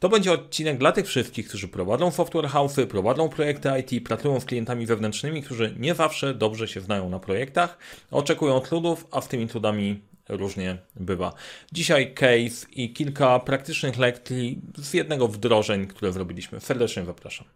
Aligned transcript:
To 0.00 0.08
będzie 0.08 0.32
odcinek 0.32 0.78
dla 0.78 0.92
tych 0.92 1.06
wszystkich, 1.06 1.48
którzy 1.48 1.68
prowadzą 1.68 2.10
software 2.10 2.48
house'y, 2.48 2.86
prowadzą 2.86 3.28
projekty 3.28 3.68
IT, 3.80 4.06
pracują 4.06 4.40
z 4.40 4.44
klientami 4.44 4.86
wewnętrznymi, 4.86 5.42
którzy 5.42 5.74
nie 5.78 5.94
zawsze 5.94 6.34
dobrze 6.34 6.68
się 6.68 6.80
znają 6.80 7.08
na 7.08 7.18
projektach, 7.18 7.78
oczekują 8.10 8.60
trudów, 8.60 9.06
a 9.10 9.20
z 9.20 9.28
tymi 9.28 9.48
trudami 9.48 10.00
różnie 10.28 10.78
bywa. 10.96 11.32
Dzisiaj 11.72 12.14
case 12.14 12.66
i 12.72 12.92
kilka 12.92 13.38
praktycznych 13.38 13.98
lekcji 13.98 14.60
z 14.78 14.94
jednego 14.94 15.28
wdrożeń, 15.28 15.86
które 15.86 16.12
zrobiliśmy. 16.12 16.60
Serdecznie 16.60 17.04
zapraszam. 17.04 17.46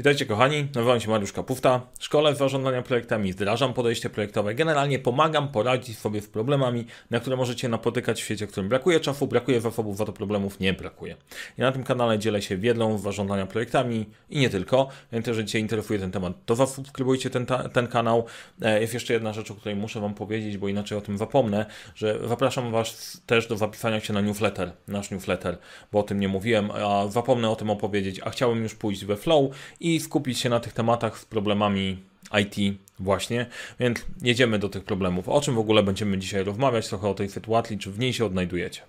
Witajcie 0.00 0.26
kochani, 0.26 0.68
nazywam 0.74 1.00
się 1.00 1.10
Mariusz 1.10 1.32
Kapufta. 1.32 1.80
Szkole 1.98 2.34
zarządzania 2.34 2.82
projektami, 2.82 3.32
wdrażam 3.32 3.74
podejście 3.74 4.10
projektowe. 4.10 4.54
Generalnie 4.54 4.98
pomagam 4.98 5.48
poradzić 5.48 5.98
sobie 5.98 6.20
z 6.20 6.28
problemami, 6.28 6.86
na 7.10 7.20
które 7.20 7.36
możecie 7.36 7.68
napotykać 7.68 8.20
w 8.20 8.24
świecie, 8.24 8.46
w 8.46 8.50
którym 8.50 8.68
brakuje 8.68 9.00
czasu, 9.00 9.26
brakuje 9.26 9.60
zasobów, 9.60 9.96
za 9.96 10.04
to 10.04 10.12
problemów 10.12 10.60
nie 10.60 10.72
brakuje. 10.72 11.16
Ja 11.58 11.66
na 11.66 11.72
tym 11.72 11.84
kanale 11.84 12.18
dzielę 12.18 12.42
się 12.42 12.56
wiedzą 12.56 12.98
zarządzania 12.98 13.46
projektami 13.46 14.06
i 14.30 14.38
nie 14.38 14.50
tylko. 14.50 14.88
Więc 15.12 15.26
jeżeli 15.26 15.48
Cię 15.48 15.58
interesuje 15.58 15.98
ten 15.98 16.10
temat, 16.10 16.32
to 16.46 16.54
zasubskrybujcie 16.54 17.30
ten, 17.30 17.46
ten 17.72 17.86
kanał. 17.86 18.24
E, 18.62 18.80
jest 18.80 18.94
jeszcze 18.94 19.12
jedna 19.12 19.32
rzecz, 19.32 19.50
o 19.50 19.54
której 19.54 19.76
muszę 19.76 20.00
Wam 20.00 20.14
powiedzieć, 20.14 20.58
bo 20.58 20.68
inaczej 20.68 20.98
o 20.98 21.00
tym 21.00 21.18
zapomnę, 21.18 21.66
że 21.94 22.28
zapraszam 22.28 22.72
Was 22.72 23.20
też 23.26 23.46
do 23.46 23.56
zapisania 23.56 24.00
się 24.00 24.12
na 24.12 24.20
newsletter, 24.20 24.72
nasz 24.88 25.10
newsletter, 25.10 25.58
bo 25.92 25.98
o 25.98 26.02
tym 26.02 26.20
nie 26.20 26.28
mówiłem, 26.28 26.70
a 26.70 27.08
zapomnę 27.08 27.50
o 27.50 27.56
tym 27.56 27.70
opowiedzieć, 27.70 28.20
a 28.24 28.30
chciałem 28.30 28.62
już 28.62 28.74
pójść 28.74 29.04
we 29.04 29.16
flow 29.16 29.50
i 29.80 29.89
i 29.94 30.00
skupić 30.00 30.38
się 30.38 30.48
na 30.48 30.60
tych 30.60 30.72
tematach 30.72 31.18
z 31.18 31.24
problemami 31.24 32.02
IT 32.40 32.78
właśnie, 32.98 33.46
więc 33.80 34.04
jedziemy 34.22 34.58
do 34.58 34.68
tych 34.68 34.84
problemów. 34.84 35.28
O 35.28 35.40
czym 35.40 35.54
w 35.54 35.58
ogóle 35.58 35.82
będziemy 35.82 36.18
dzisiaj 36.18 36.44
rozmawiać, 36.44 36.88
trochę 36.88 37.08
o 37.08 37.14
tej 37.14 37.28
sytuacji, 37.28 37.78
czy 37.78 37.90
w 37.90 37.98
niej 37.98 38.12
się 38.12 38.24
odnajdujecie. 38.24 38.82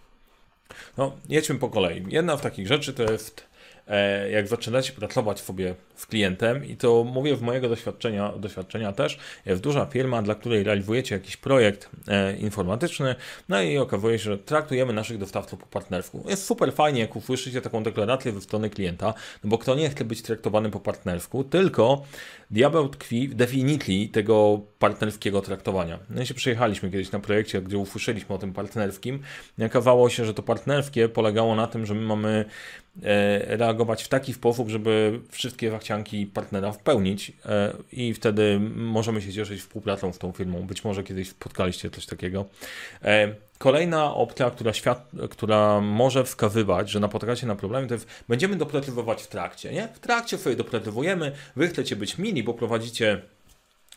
No, 0.98 1.18
jedźmy 1.30 1.56
po 1.56 1.70
kolei. 1.70 2.06
Jedna 2.10 2.38
z 2.38 2.42
takich 2.42 2.68
rzeczy 2.68 2.94
to 2.94 3.04
jest 3.04 3.51
jak 4.32 4.48
zaczynacie 4.48 4.94
pracować 4.94 5.40
sobie 5.40 5.76
z 5.96 6.06
klientem, 6.06 6.66
i 6.66 6.78
to 6.78 7.04
mówię 7.04 7.36
w 7.36 7.42
mojego 7.42 7.70
doświadczenia, 7.70 8.34
doświadczenia 8.38 8.92
też, 8.92 9.20
jest 9.46 9.62
duża 9.62 9.86
firma, 9.86 10.22
dla 10.22 10.36
której 10.36 10.64
realizujecie 10.64 11.16
jakiś 11.16 11.38
projekt 11.38 11.90
e, 12.08 12.38
informatyczny, 12.38 13.16
no 13.50 13.62
i 13.62 13.78
okazuje 13.78 14.20
się, 14.20 14.24
że 14.24 14.38
traktujemy 14.38 14.94
naszych 14.94 15.18
dostawców 15.18 15.60
po 15.60 15.66
partnersku. 15.66 16.26
Jest 16.30 16.46
super 16.46 16.74
fajnie, 16.74 17.02
jak 17.02 17.16
usłyszycie 17.16 17.62
taką 17.62 17.84
deklarację 17.84 18.32
ze 18.32 18.42
strony 18.42 18.70
klienta, 18.70 19.14
no 19.44 19.50
bo 19.50 19.58
kto 19.58 19.76
nie 19.76 19.90
chce 19.90 20.06
być 20.06 20.22
traktowany 20.22 20.70
po 20.70 20.80
partnersku, 20.80 21.44
tylko 21.44 22.04
diabeł 22.52 22.90
tkwi 22.90 23.28
w 23.28 23.36
definicji 23.36 24.10
tego 24.10 24.62
partnerskiego 24.80 25.42
traktowania. 25.42 26.00
No 26.10 26.22
i 26.22 26.26
się 26.26 26.34
przyjechaliśmy 26.34 26.92
kiedyś 26.92 27.12
na 27.12 27.20
projekcie, 27.20 27.62
gdzie 27.62 27.78
usłyszeliśmy 27.78 28.36
o 28.36 28.38
tym 28.38 28.54
partnerskim. 28.54 29.20
Okazało 29.66 30.10
się, 30.10 30.26
że 30.26 30.34
to 30.34 30.44
partnerskie 30.44 31.10
polegało 31.10 31.56
na 31.56 31.68
tym, 31.68 31.86
że 31.86 31.94
my 31.94 32.02
mamy 32.02 32.46
e, 32.91 32.91
reagować 33.48 34.04
w 34.04 34.08
taki 34.08 34.34
sposób, 34.34 34.70
żeby 34.70 35.20
wszystkie 35.30 35.72
zachcianki 35.72 36.26
partnera 36.26 36.72
wpełnić 36.72 37.32
e, 37.46 37.74
i 37.92 38.14
wtedy 38.14 38.60
możemy 38.76 39.22
się 39.22 39.34
cieszyć 39.34 39.62
współpracą 39.62 40.14
z 40.14 40.18
tą 40.18 40.32
firmą. 40.32 40.62
Być 40.62 40.84
może 40.84 41.04
kiedyś 41.04 41.30
spotkaliście 41.30 41.90
coś 41.90 42.06
takiego. 42.06 42.46
E, 43.04 43.36
kolejna 43.58 44.16
opcja, 44.16 44.52
która, 44.52 44.74
świat, 44.74 45.12
która 45.30 45.82
może 45.82 46.24
wskazywać, 46.24 46.90
że 46.90 47.00
napotykacie 47.00 47.48
na 47.48 47.56
problemy, 47.56 47.88
to 47.88 47.94
jest 47.94 48.08
będziemy 48.30 48.56
doprecyzować 48.56 49.24
w 49.24 49.28
trakcie. 49.28 49.72
Nie? 49.72 49.88
W 49.88 50.00
trakcie 50.00 50.38
sobie 50.38 50.56
doprecyzowujemy, 50.56 51.32
wy 51.56 51.68
chcecie 51.68 51.96
być 51.96 52.18
mini, 52.18 52.44
bo 52.44 52.54
prowadzicie 52.54 53.22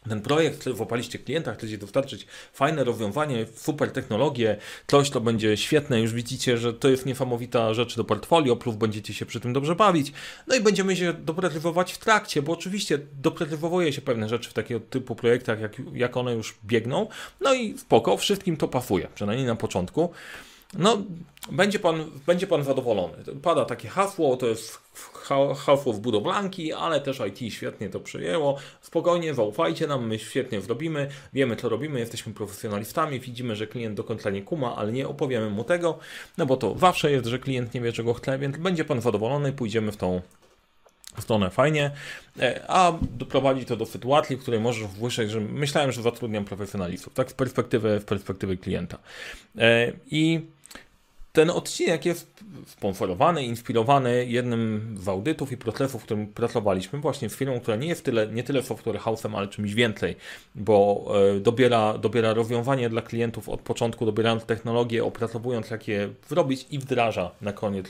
ten 0.08 0.20
projekt, 0.20 0.64
w 0.64 0.80
klienta, 1.24 1.54
chcecie 1.54 1.78
dostarczyć 1.78 2.26
fajne 2.52 2.84
rozwiązanie, 2.84 3.46
super 3.56 3.90
technologię, 3.90 4.56
coś, 4.86 5.10
to 5.10 5.20
będzie 5.20 5.56
świetne, 5.56 6.00
już 6.00 6.12
widzicie, 6.12 6.58
że 6.58 6.74
to 6.74 6.88
jest 6.88 7.06
niesamowita 7.06 7.74
rzecz 7.74 7.96
do 7.96 8.04
portfolio, 8.04 8.56
plus 8.56 8.76
będziecie 8.76 9.14
się 9.14 9.26
przy 9.26 9.40
tym 9.40 9.52
dobrze 9.52 9.74
bawić, 9.74 10.12
no 10.46 10.56
i 10.56 10.60
będziemy 10.60 10.96
się 10.96 11.12
doprecyzować 11.12 11.92
w 11.92 11.98
trakcie, 11.98 12.42
bo 12.42 12.52
oczywiście 12.52 12.98
doprecyzowuje 13.22 13.92
się 13.92 14.02
pewne 14.02 14.28
rzeczy 14.28 14.50
w 14.50 14.52
takiego 14.52 14.80
typu 14.80 15.16
projektach, 15.16 15.60
jak, 15.60 15.72
jak 15.94 16.16
one 16.16 16.34
już 16.34 16.54
biegną, 16.64 17.06
no 17.40 17.54
i 17.54 17.78
spoko, 17.78 18.16
wszystkim 18.16 18.56
to 18.56 18.68
pasuje, 18.68 19.08
przynajmniej 19.14 19.46
na 19.46 19.56
początku. 19.56 20.10
No, 20.78 21.02
będzie 21.52 21.78
pan, 21.78 22.10
będzie 22.26 22.46
pan 22.46 22.64
zadowolony. 22.64 23.16
Pada 23.42 23.64
takie 23.64 23.88
hasło, 23.88 24.36
to 24.36 24.46
jest 24.46 24.78
hasło 25.56 25.92
w 25.92 26.00
budowlanki, 26.00 26.72
ale 26.72 27.00
też 27.00 27.22
IT 27.28 27.54
świetnie 27.54 27.88
to 27.88 28.00
przyjęło. 28.00 28.56
Spokojnie, 28.80 29.34
zaufajcie 29.34 29.86
nam, 29.86 30.06
my 30.06 30.18
świetnie 30.18 30.60
zrobimy, 30.60 31.08
wiemy 31.32 31.56
co 31.56 31.68
robimy, 31.68 32.00
jesteśmy 32.00 32.34
profesjonalistami, 32.34 33.20
widzimy, 33.20 33.56
że 33.56 33.66
klient 33.66 33.96
do 33.96 34.04
końca 34.04 34.30
nie 34.30 34.42
kuma, 34.42 34.76
ale 34.76 34.92
nie 34.92 35.08
opowiemy 35.08 35.50
mu 35.50 35.64
tego, 35.64 35.98
no 36.38 36.46
bo 36.46 36.56
to 36.56 36.78
zawsze 36.78 37.10
jest, 37.10 37.26
że 37.26 37.38
klient 37.38 37.74
nie 37.74 37.80
wie 37.80 37.92
czego 37.92 38.14
chce, 38.14 38.38
więc 38.38 38.56
będzie 38.56 38.84
pan 38.84 39.00
zadowolony, 39.00 39.52
pójdziemy 39.52 39.92
w 39.92 39.96
tą 39.96 40.20
stronę 41.18 41.50
fajnie, 41.50 41.90
e, 42.40 42.64
a 42.68 42.92
doprowadzi 43.02 43.64
to 43.64 43.76
do 43.76 43.86
sytuacji, 43.86 44.36
w 44.36 44.40
której 44.42 44.60
możesz 44.60 44.86
włyszeć, 44.86 45.30
że 45.30 45.40
myślałem, 45.40 45.92
że 45.92 46.02
zatrudniam 46.02 46.44
profesjonalistów, 46.44 47.14
tak 47.14 47.30
z 47.30 47.34
perspektywy, 47.34 48.00
z 48.00 48.04
perspektywy 48.04 48.56
klienta. 48.56 48.98
E, 49.58 49.92
I 50.10 50.40
ten 51.34 51.50
odcinek 51.50 52.04
jest 52.04 52.44
sponsorowany, 52.66 53.44
inspirowany 53.44 54.26
jednym 54.26 54.94
z 55.00 55.08
audytów 55.08 55.52
i 55.52 55.56
procesów, 55.56 56.02
w 56.02 56.04
którym 56.04 56.26
pracowaliśmy, 56.26 56.98
właśnie 56.98 57.28
z 57.28 57.36
firmą, 57.36 57.60
która 57.60 57.76
nie 57.76 57.88
jest 57.88 58.04
tyle, 58.04 58.26
nie 58.26 58.42
tyle 58.42 58.62
software 58.62 58.98
house'em, 58.98 59.36
ale 59.36 59.48
czymś 59.48 59.74
więcej, 59.74 60.16
bo 60.54 61.04
e, 61.36 61.40
dobiera, 61.40 61.98
dobiera 61.98 62.34
rozwiązanie 62.34 62.88
dla 62.88 63.02
klientów 63.02 63.48
od 63.48 63.60
początku, 63.60 64.06
dobierając 64.06 64.44
technologię, 64.44 65.04
opracowując 65.04 65.70
jak 65.70 65.88
je 65.88 66.08
zrobić 66.28 66.66
i 66.70 66.78
wdraża 66.78 67.30
na 67.40 67.52
koniec 67.52 67.86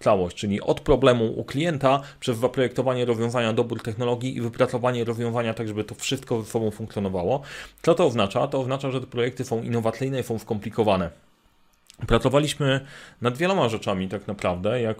całość, 0.00 0.36
czyli 0.36 0.60
od 0.60 0.80
problemu 0.80 1.40
u 1.40 1.44
klienta 1.44 2.02
przez 2.20 2.38
zaprojektowanie 2.38 3.04
rozwiązania, 3.04 3.52
dobór 3.52 3.82
technologii 3.82 4.36
i 4.36 4.40
wypracowanie 4.40 5.04
rozwiązania 5.04 5.54
tak, 5.54 5.68
żeby 5.68 5.84
to 5.84 5.94
wszystko 5.94 6.42
ze 6.42 6.50
sobą 6.50 6.70
funkcjonowało. 6.70 7.42
Co 7.82 7.94
to 7.94 8.06
oznacza? 8.06 8.46
To 8.46 8.60
oznacza, 8.60 8.90
że 8.90 9.00
te 9.00 9.06
projekty 9.06 9.44
są 9.44 9.62
innowacyjne 9.62 10.20
i 10.20 10.22
są 10.22 10.38
skomplikowane 10.38 11.27
Pracowaliśmy 12.06 12.80
nad 13.20 13.36
wieloma 13.36 13.68
rzeczami 13.68 14.08
tak 14.08 14.26
naprawdę, 14.26 14.80
jak 14.80 14.98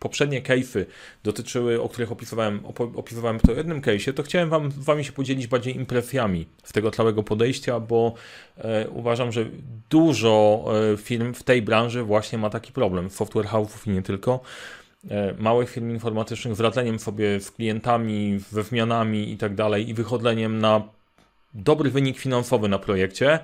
poprzednie 0.00 0.42
case'y 0.42 0.84
dotyczyły, 1.22 1.82
o 1.82 1.88
których 1.88 2.12
opisywałem, 2.12 2.60
opisywałem 2.96 3.40
to 3.40 3.52
jednym 3.52 3.80
case'ie, 3.80 4.12
to 4.12 4.22
chciałem 4.22 4.48
wam, 4.48 4.70
wami 4.70 5.04
się 5.04 5.12
podzielić 5.12 5.46
bardziej 5.46 5.76
impresjami 5.76 6.46
z 6.64 6.72
tego 6.72 6.90
całego 6.90 7.22
podejścia, 7.22 7.80
bo 7.80 8.14
e, 8.58 8.88
uważam, 8.88 9.32
że 9.32 9.46
dużo 9.90 10.64
e, 10.92 10.96
firm 10.96 11.34
w 11.34 11.42
tej 11.42 11.62
branży 11.62 12.02
właśnie 12.02 12.38
ma 12.38 12.50
taki 12.50 12.72
problem, 12.72 13.10
software 13.10 13.46
house'ów 13.46 13.88
i 13.88 13.90
nie 13.90 14.02
tylko, 14.02 14.40
e, 15.10 15.34
małych 15.38 15.70
firm 15.70 15.90
informatycznych 15.90 16.54
z 16.54 16.60
radzeniem 16.60 16.98
sobie 16.98 17.40
z 17.40 17.50
klientami, 17.50 18.40
ze 18.50 18.62
zmianami 18.62 19.32
i 19.32 19.36
tak 19.36 19.54
dalej 19.54 19.88
i 19.88 19.94
wychodzeniem 19.94 20.58
na 20.58 20.82
dobry 21.54 21.90
wynik 21.90 22.18
finansowy 22.18 22.68
na 22.68 22.78
projekcie, 22.78 23.38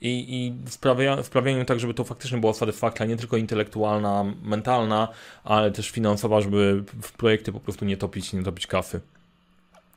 i, 0.00 0.36
i 0.36 0.70
sprawia, 0.70 1.22
sprawianiu 1.22 1.64
tak, 1.64 1.80
żeby 1.80 1.94
to 1.94 2.04
faktycznie 2.04 2.38
była 2.38 2.54
satysfakcja 2.54 3.06
nie 3.06 3.16
tylko 3.16 3.36
intelektualna, 3.36 4.24
mentalna, 4.42 5.08
ale 5.44 5.70
też 5.70 5.90
finansowa, 5.90 6.40
żeby 6.40 6.84
w 7.02 7.12
projekty 7.12 7.52
po 7.52 7.60
prostu 7.60 7.84
nie 7.84 7.96
topić, 7.96 8.32
nie 8.32 8.42
topić 8.42 8.66
kafy. 8.66 9.00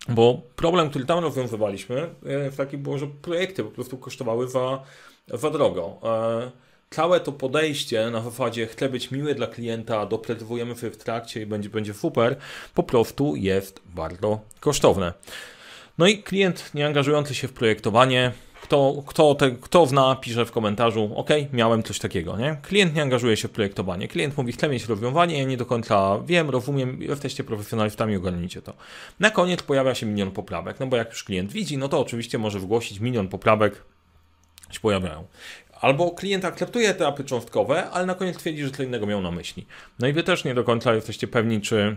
Bo 0.10 0.42
problem, 0.56 0.90
który 0.90 1.06
tam 1.06 1.20
rozwiązywaliśmy, 1.20 2.10
e, 2.26 2.52
taki 2.52 2.78
było, 2.78 2.98
że 2.98 3.08
projekty 3.08 3.64
po 3.64 3.72
prostu 3.72 3.98
kosztowały 3.98 4.50
za, 4.50 4.84
za 5.28 5.50
drogo. 5.50 5.98
E, 6.04 6.52
całe 6.90 7.20
to 7.20 7.32
podejście 7.32 8.10
na 8.10 8.22
zasadzie 8.22 8.68
chcę 8.68 8.90
być 8.90 9.12
miły 9.12 9.36
dla 9.36 9.48
klienta, 9.48 10.06
doprecyzujemy 10.06 10.76
sobie 10.76 10.92
w 10.92 10.98
trakcie 10.98 11.42
i 11.42 11.46
będzie, 11.46 11.70
będzie 11.70 11.94
super, 11.94 12.36
po 12.74 12.84
prostu 12.84 13.36
jest 13.36 13.82
bardzo 13.86 14.40
kosztowne. 14.60 15.14
No 15.98 16.08
i 16.08 16.24
klient 16.24 16.72
nie 16.74 16.86
angażujący 16.86 17.36
się 17.36 17.48
w 17.48 17.54
projektowanie 17.54 18.32
kto, 18.64 19.04
kto, 19.06 19.36
te, 19.36 19.52
kto 19.52 19.86
zna, 19.86 20.16
pisze 20.16 20.46
w 20.46 20.52
komentarzu, 20.52 21.12
ok, 21.16 21.30
miałem 21.54 21.84
coś 21.84 22.00
takiego, 22.00 22.38
nie? 22.38 22.58
Klient 22.62 22.96
nie 22.96 23.02
angażuje 23.02 23.38
się 23.38 23.48
w 23.48 23.52
projektowanie. 23.52 24.08
Klient 24.08 24.38
mówi, 24.38 24.52
chcę 24.52 24.70
mieć 24.70 24.86
rozwiązanie, 24.86 25.40
ja 25.40 25.46
nie 25.46 25.58
do 25.58 25.66
końca 25.66 26.20
wiem, 26.26 26.50
rozumiem, 26.50 27.02
jesteście 27.02 27.44
profesjonalistami, 27.44 28.16
ogarnijcie 28.16 28.62
to. 28.62 28.74
Na 29.20 29.30
koniec 29.30 29.64
pojawia 29.64 29.96
się 29.96 30.06
milion 30.06 30.32
poprawek, 30.32 30.80
no 30.80 30.88
bo 30.88 30.98
jak 30.98 31.10
już 31.10 31.24
klient 31.24 31.52
widzi, 31.52 31.78
no 31.78 31.90
to 31.90 32.00
oczywiście 32.00 32.38
może 32.38 32.60
zgłosić 32.60 33.00
milion 33.00 33.28
poprawek, 33.28 33.84
się 34.72 34.80
pojawiają. 34.80 35.24
Albo 35.82 36.12
klient 36.12 36.46
akceptuje 36.46 36.90
etapy 36.90 37.24
cząstkowe, 37.24 37.90
ale 37.90 38.06
na 38.06 38.16
koniec 38.16 38.38
twierdzi, 38.38 38.64
że 38.64 38.72
co 38.72 38.84
innego 38.84 39.08
miał 39.08 39.22
na 39.22 39.32
myśli. 39.32 39.66
No 40.00 40.08
i 40.08 40.14
wy 40.14 40.24
też 40.24 40.44
nie 40.44 40.56
do 40.56 40.64
końca 40.64 40.94
jesteście 40.94 41.28
pewni, 41.28 41.62
czy 41.62 41.96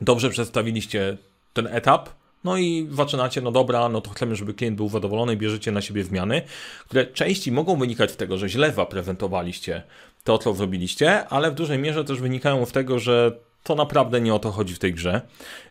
dobrze 0.00 0.30
przedstawiliście 0.30 1.16
ten 1.52 1.66
etap, 1.66 2.08
no 2.44 2.56
i 2.56 2.88
zaczynacie, 2.90 3.40
no 3.40 3.52
dobra, 3.52 3.88
no 3.88 4.00
to 4.00 4.10
chcemy, 4.10 4.36
żeby 4.36 4.54
klient 4.54 4.76
był 4.76 4.88
zadowolony 4.88 5.36
bierzecie 5.36 5.72
na 5.72 5.80
siebie 5.80 6.04
zmiany, 6.04 6.42
które 6.88 7.06
części 7.06 7.52
mogą 7.52 7.76
wynikać 7.76 8.10
z 8.10 8.16
tego, 8.16 8.38
że 8.38 8.48
źle 8.48 8.72
zaprezentowaliście 8.72 9.82
to, 10.24 10.38
co 10.38 10.54
zrobiliście, 10.54 11.28
ale 11.28 11.50
w 11.50 11.54
dużej 11.54 11.78
mierze 11.78 12.04
też 12.04 12.20
wynikają 12.20 12.66
z 12.66 12.72
tego, 12.72 12.98
że 12.98 13.38
to 13.64 13.74
naprawdę 13.74 14.20
nie 14.20 14.34
o 14.34 14.38
to 14.38 14.50
chodzi 14.50 14.74
w 14.74 14.78
tej 14.78 14.94
grze. 14.94 15.20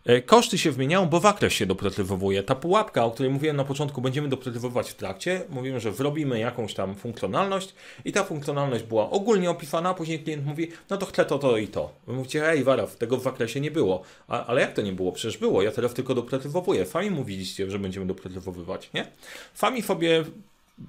E, 0.05 0.21
koszty 0.21 0.57
się 0.57 0.71
zmieniają, 0.71 1.05
bo 1.05 1.19
zakres 1.19 1.53
się 1.53 1.65
dopretywowuje. 1.65 2.43
Ta 2.43 2.55
pułapka, 2.55 3.05
o 3.05 3.11
której 3.11 3.31
mówiłem 3.31 3.55
na 3.55 3.63
początku, 3.63 4.01
będziemy 4.01 4.29
dopretywować 4.29 4.91
w 4.91 4.93
trakcie. 4.95 5.41
Mówimy, 5.49 5.79
że 5.79 5.91
wrobimy 5.91 6.39
jakąś 6.39 6.73
tam 6.73 6.95
funkcjonalność 6.95 7.73
i 8.05 8.11
ta 8.11 8.23
funkcjonalność 8.23 8.83
była 8.83 9.09
ogólnie 9.09 9.49
opisana, 9.49 9.89
a 9.89 9.93
później 9.93 10.19
klient 10.19 10.45
mówi, 10.45 10.71
no 10.89 10.97
to 10.97 11.05
chcę 11.05 11.25
to, 11.25 11.39
to 11.39 11.57
i 11.57 11.67
to. 11.67 11.91
Wy 12.07 12.13
mówicie, 12.13 12.49
ej 12.49 12.63
Waraw, 12.63 12.95
tego 12.95 13.17
w 13.17 13.23
zakresie 13.23 13.59
nie 13.59 13.71
było. 13.71 14.03
A, 14.27 14.45
ale 14.45 14.61
jak 14.61 14.73
to 14.73 14.81
nie 14.81 14.93
było? 14.93 15.11
Przecież 15.11 15.37
było, 15.37 15.61
ja 15.61 15.71
teraz 15.71 15.93
tylko 15.93 16.15
dopretywowuję. 16.15 16.85
Fami 16.85 17.11
mówiliście, 17.11 17.71
że 17.71 17.79
będziemy 17.79 18.05
dopretywowywać, 18.05 18.89
nie? 18.93 19.07
Fami 19.53 19.81
sobie, 19.81 20.23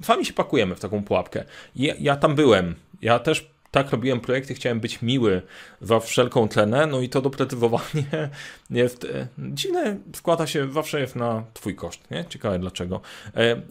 fami 0.02 0.24
się 0.24 0.32
pakujemy 0.32 0.74
w 0.74 0.80
taką 0.80 1.04
pułapkę. 1.04 1.44
Ja, 1.76 1.94
ja 2.00 2.16
tam 2.16 2.34
byłem. 2.34 2.74
Ja 3.02 3.18
też 3.18 3.53
tak 3.74 3.90
robiłem 3.90 4.20
projekty, 4.20 4.54
chciałem 4.54 4.80
być 4.80 5.02
miły 5.02 5.42
za 5.80 6.00
wszelką 6.00 6.48
cenę, 6.48 6.86
no 6.86 7.00
i 7.00 7.08
to 7.08 7.20
dopretywowanie 7.20 8.04
jest 8.70 9.04
e, 9.04 9.26
dziwne, 9.38 9.96
składa 10.14 10.46
się, 10.46 10.72
zawsze 10.72 11.00
jest 11.00 11.16
na 11.16 11.44
twój 11.54 11.74
koszt, 11.74 12.10
nie? 12.10 12.24
Ciekawe 12.28 12.58
dlaczego. 12.58 13.00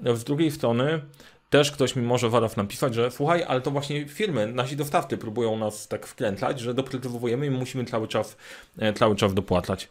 E, 0.06 0.16
z 0.16 0.24
drugiej 0.24 0.52
strony 0.52 1.02
też 1.50 1.72
ktoś 1.72 1.96
mi 1.96 2.04
może 2.04 2.30
waraf 2.30 2.58
napisać, 2.58 2.96
że 2.96 3.12
słuchaj, 3.12 3.44
ale 3.48 3.62
to 3.62 3.72
właśnie 3.72 4.08
firmy, 4.08 4.48
nasi 4.48 4.76
dostawcy 4.76 5.18
próbują 5.18 5.58
nas 5.58 5.88
tak 5.88 6.08
wkrętlać, 6.08 6.60
że 6.60 6.74
dopretywowujemy 6.74 7.46
i 7.46 7.50
musimy 7.50 7.86
cały 7.86 8.08
czas, 8.08 8.38
e, 8.78 8.94
cały 8.94 9.16
czas 9.16 9.34
dopłacać. 9.34 9.90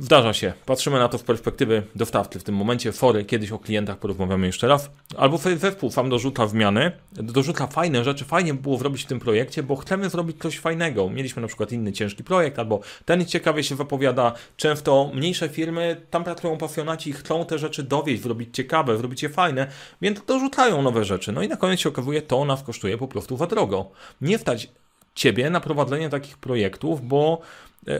Zdarza 0.00 0.32
się. 0.32 0.52
Patrzymy 0.66 0.98
na 0.98 1.08
to 1.08 1.18
z 1.18 1.22
perspektywy 1.22 1.82
dostawcy. 1.94 2.40
W 2.40 2.44
tym 2.44 2.54
momencie 2.54 2.92
fory, 2.92 3.24
kiedyś 3.24 3.52
o 3.52 3.58
klientach 3.58 3.98
porozmawiamy 3.98 4.46
jeszcze 4.46 4.68
raz. 4.68 4.90
Albo 5.16 5.38
zespół 5.38 5.90
sam 5.90 6.10
dorzuca 6.10 6.46
zmiany, 6.46 6.92
dorzuca 7.12 7.66
fajne 7.66 8.04
rzeczy, 8.04 8.24
fajnie 8.24 8.54
było 8.54 8.78
zrobić 8.78 9.02
w 9.02 9.06
tym 9.06 9.20
projekcie, 9.20 9.62
bo 9.62 9.76
chcemy 9.76 10.10
zrobić 10.10 10.38
coś 10.42 10.58
fajnego. 10.58 11.10
Mieliśmy 11.10 11.42
na 11.42 11.48
przykład 11.48 11.72
inny 11.72 11.92
ciężki 11.92 12.24
projekt, 12.24 12.58
albo 12.58 12.80
ten 13.04 13.26
ciekawie 13.26 13.64
się 13.64 13.74
wypowiada. 13.74 14.32
Często 14.56 15.10
mniejsze 15.14 15.48
firmy, 15.48 16.06
tam 16.10 16.24
pracują 16.24 16.58
pasjonaci 16.58 17.10
i 17.10 17.12
chcą 17.12 17.44
te 17.44 17.58
rzeczy 17.58 17.82
dowieść, 17.82 18.22
zrobić 18.22 18.56
ciekawe, 18.56 18.98
zrobić 18.98 19.22
je 19.22 19.28
fajne, 19.28 19.66
więc 20.00 20.24
dorzucają 20.24 20.82
nowe 20.82 21.04
rzeczy. 21.04 21.32
No 21.32 21.42
i 21.42 21.48
na 21.48 21.56
koniec 21.56 21.80
się 21.80 21.88
okazuje, 21.88 22.22
to 22.22 22.44
nas 22.44 22.62
kosztuje 22.62 22.98
po 22.98 23.08
prostu 23.08 23.36
za 23.36 23.46
drogo. 23.46 23.90
Nie 24.20 24.38
stać 24.38 24.68
ciebie 25.14 25.50
na 25.50 25.60
prowadzenie 25.60 26.08
takich 26.08 26.38
projektów, 26.38 27.08
bo 27.08 27.40
e, 27.88 27.98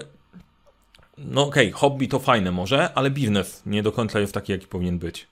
no 1.18 1.42
okej, 1.42 1.68
okay, 1.68 1.80
hobby 1.80 2.08
to 2.08 2.18
fajne 2.18 2.52
może, 2.52 2.94
ale 2.94 3.10
biznes 3.10 3.62
nie 3.66 3.82
do 3.82 3.92
końca 3.92 4.20
jest 4.20 4.34
taki, 4.34 4.52
jaki 4.52 4.66
powinien 4.66 4.98
być. 4.98 5.26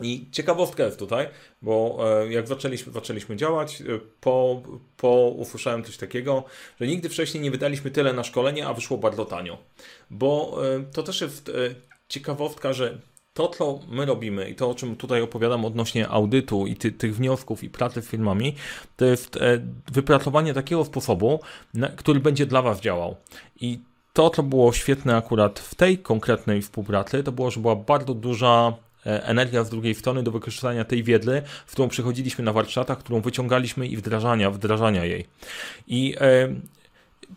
I 0.00 0.26
ciekawostka 0.32 0.84
jest 0.84 0.98
tutaj, 0.98 1.28
bo 1.62 1.98
e, 2.22 2.32
jak 2.32 2.48
zaczęliśmy, 2.48 2.92
zaczęliśmy 2.92 3.36
działać, 3.36 3.80
e, 3.80 3.84
po, 4.20 4.62
po 4.96 5.28
usłyszałem 5.36 5.84
coś 5.84 5.96
takiego, 5.96 6.44
że 6.80 6.86
nigdy 6.86 7.08
wcześniej 7.08 7.42
nie 7.42 7.50
wydaliśmy 7.50 7.90
tyle 7.90 8.12
na 8.12 8.24
szkolenie, 8.24 8.66
a 8.66 8.74
wyszło 8.74 8.98
bardzo 8.98 9.24
tanio. 9.24 9.58
Bo 10.10 10.58
e, 10.76 10.84
to 10.92 11.02
też 11.02 11.20
jest 11.20 11.50
ciekawostka, 12.08 12.72
że 12.72 12.98
to, 13.34 13.48
co 13.48 13.80
my 13.88 14.06
robimy 14.06 14.50
i 14.50 14.54
to, 14.54 14.70
o 14.70 14.74
czym 14.74 14.96
tutaj 14.96 15.22
opowiadam 15.22 15.64
odnośnie 15.64 16.08
audytu 16.08 16.66
i 16.66 16.76
ty, 16.76 16.92
tych 16.92 17.16
wniosków 17.16 17.64
i 17.64 17.70
pracy 17.70 18.02
z 18.02 18.08
firmami, 18.08 18.54
to 18.96 19.04
jest 19.04 19.38
wypracowanie 19.92 20.54
takiego 20.54 20.84
sposobu, 20.84 21.40
który 21.96 22.20
będzie 22.20 22.46
dla 22.46 22.62
Was 22.62 22.80
działał. 22.80 23.16
I 23.60 23.78
to, 24.16 24.30
co 24.30 24.42
było 24.42 24.72
świetne 24.72 25.16
akurat 25.16 25.58
w 25.58 25.74
tej 25.74 25.98
konkretnej 25.98 26.62
współpracy, 26.62 27.22
to 27.22 27.32
było, 27.32 27.50
że 27.50 27.60
była 27.60 27.76
bardzo 27.76 28.14
duża 28.14 28.72
e, 29.06 29.24
energia 29.24 29.64
z 29.64 29.70
drugiej 29.70 29.94
strony 29.94 30.22
do 30.22 30.30
wykorzystania 30.30 30.84
tej 30.84 31.02
wiedzy, 31.02 31.42
w 31.66 31.72
którą 31.72 31.88
przychodziliśmy 31.88 32.44
na 32.44 32.52
warsztatach, 32.52 32.98
którą 32.98 33.20
wyciągaliśmy 33.20 33.86
i 33.86 33.96
wdrażania, 33.96 34.50
wdrażania 34.50 35.04
jej. 35.04 35.26
I 35.86 36.14
e, 36.20 36.48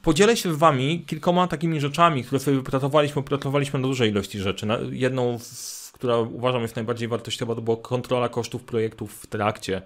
podzielę 0.01 0.37
się 0.37 0.53
z 0.53 0.57
Wami 0.57 1.03
kilkoma 1.07 1.47
takimi 1.47 1.79
rzeczami, 1.79 2.23
które 2.23 2.39
sobie 2.39 2.57
wypracowaliśmy, 2.57 3.19
opracowaliśmy 3.19 3.79
na 3.79 3.87
dużej 3.87 4.09
ilości 4.09 4.39
rzeczy. 4.39 4.67
jedną 4.91 5.39
z 5.39 5.79
która 5.93 6.17
uważam 6.17 6.61
jest 6.61 6.75
najbardziej 6.75 7.07
wartościowa, 7.07 7.55
to 7.55 7.61
była 7.61 7.77
kontrola 7.77 8.29
kosztów 8.29 8.63
projektów 8.63 9.13
w 9.13 9.27
trakcie, 9.27 9.81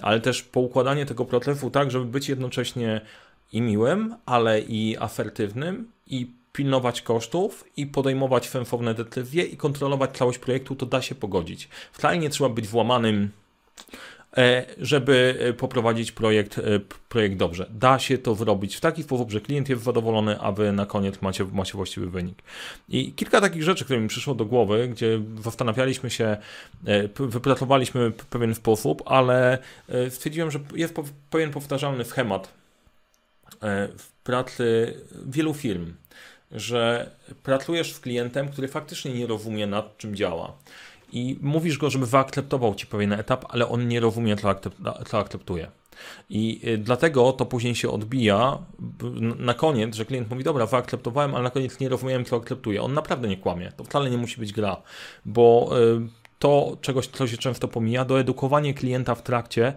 ale 0.00 0.20
też 0.20 0.42
poukładanie 0.42 1.06
tego 1.06 1.24
procesu 1.24 1.70
tak, 1.70 1.90
żeby 1.90 2.04
być 2.04 2.28
jednocześnie 2.28 3.00
i 3.52 3.60
miłym, 3.60 4.14
ale 4.26 4.60
i 4.60 4.96
asertywnym 4.98 5.92
i 6.06 6.37
pilnować 6.58 7.02
kosztów 7.02 7.64
i 7.76 7.86
podejmować 7.86 8.48
sensowne 8.48 8.94
decyzje 8.94 9.44
i 9.44 9.56
kontrolować 9.56 10.16
całość 10.16 10.38
projektu, 10.38 10.76
to 10.76 10.86
da 10.86 11.02
się 11.02 11.14
pogodzić. 11.14 11.68
Wcale 11.92 12.18
nie 12.18 12.30
trzeba 12.30 12.50
być 12.50 12.68
włamanym, 12.68 13.30
e, 14.36 14.66
żeby 14.78 15.38
e, 15.40 15.52
poprowadzić 15.52 16.12
projekt, 16.12 16.58
e, 16.58 16.62
projekt 17.08 17.36
dobrze. 17.36 17.66
Da 17.70 17.98
się 17.98 18.18
to 18.18 18.34
zrobić 18.34 18.76
w 18.76 18.80
taki 18.80 19.02
sposób, 19.02 19.30
że 19.30 19.40
klient 19.40 19.68
jest 19.68 19.82
zadowolony, 19.82 20.40
a 20.40 20.52
wy 20.52 20.72
na 20.72 20.86
koniec 20.86 21.22
macie, 21.22 21.44
macie 21.44 21.72
właściwy 21.72 22.10
wynik. 22.10 22.42
I 22.88 23.12
kilka 23.12 23.40
takich 23.40 23.62
rzeczy, 23.62 23.84
które 23.84 24.00
mi 24.00 24.08
przyszło 24.08 24.34
do 24.34 24.44
głowy, 24.44 24.88
gdzie 24.88 25.20
zastanawialiśmy 25.42 26.10
się, 26.10 26.36
wypracowaliśmy 27.18 28.12
pewien 28.30 28.54
sposób, 28.54 29.02
ale 29.06 29.58
stwierdziłem, 30.08 30.50
że 30.50 30.58
jest 30.74 30.94
pewien 31.30 31.50
powtarzalny 31.50 32.04
schemat 32.04 32.52
w 33.98 34.12
pracy 34.24 34.94
wielu 35.26 35.54
firm 35.54 35.92
że 36.52 37.10
pracujesz 37.42 37.92
z 37.92 38.00
klientem, 38.00 38.48
który 38.48 38.68
faktycznie 38.68 39.14
nie 39.14 39.26
rozumie 39.26 39.66
nad 39.66 39.98
czym 39.98 40.16
działa. 40.16 40.52
I 41.12 41.38
mówisz 41.40 41.78
go, 41.78 41.90
żeby 41.90 42.06
wyakceptował 42.06 42.74
ci 42.74 42.86
pewien 42.86 43.12
etap, 43.12 43.44
ale 43.48 43.68
on 43.68 43.88
nie 43.88 44.00
rozumie, 44.00 44.36
co 45.06 45.18
akceptuje. 45.18 45.70
I 46.30 46.60
y, 46.68 46.78
dlatego 46.78 47.32
to 47.32 47.46
później 47.46 47.74
się 47.74 47.90
odbija 47.90 48.58
na 49.38 49.54
koniec, 49.54 49.96
że 49.96 50.04
klient 50.04 50.30
mówi, 50.30 50.44
dobra, 50.44 50.66
wyakceptowałem, 50.66 51.34
ale 51.34 51.44
na 51.44 51.50
koniec 51.50 51.80
nie 51.80 51.88
rozumiałem, 51.88 52.24
co 52.24 52.36
akceptuje. 52.36 52.82
On 52.82 52.94
naprawdę 52.94 53.28
nie 53.28 53.36
kłamie. 53.36 53.72
To 53.76 53.84
wcale 53.84 54.10
nie 54.10 54.18
musi 54.18 54.40
być 54.40 54.52
gra, 54.52 54.82
bo 55.24 55.70
y, 55.78 56.08
to 56.38 56.76
czegoś, 56.80 57.06
co 57.06 57.26
się 57.26 57.36
często 57.36 57.68
pomija, 57.68 58.04
doedukowanie 58.04 58.74
klienta 58.74 59.14
w 59.14 59.22
trakcie 59.22 59.72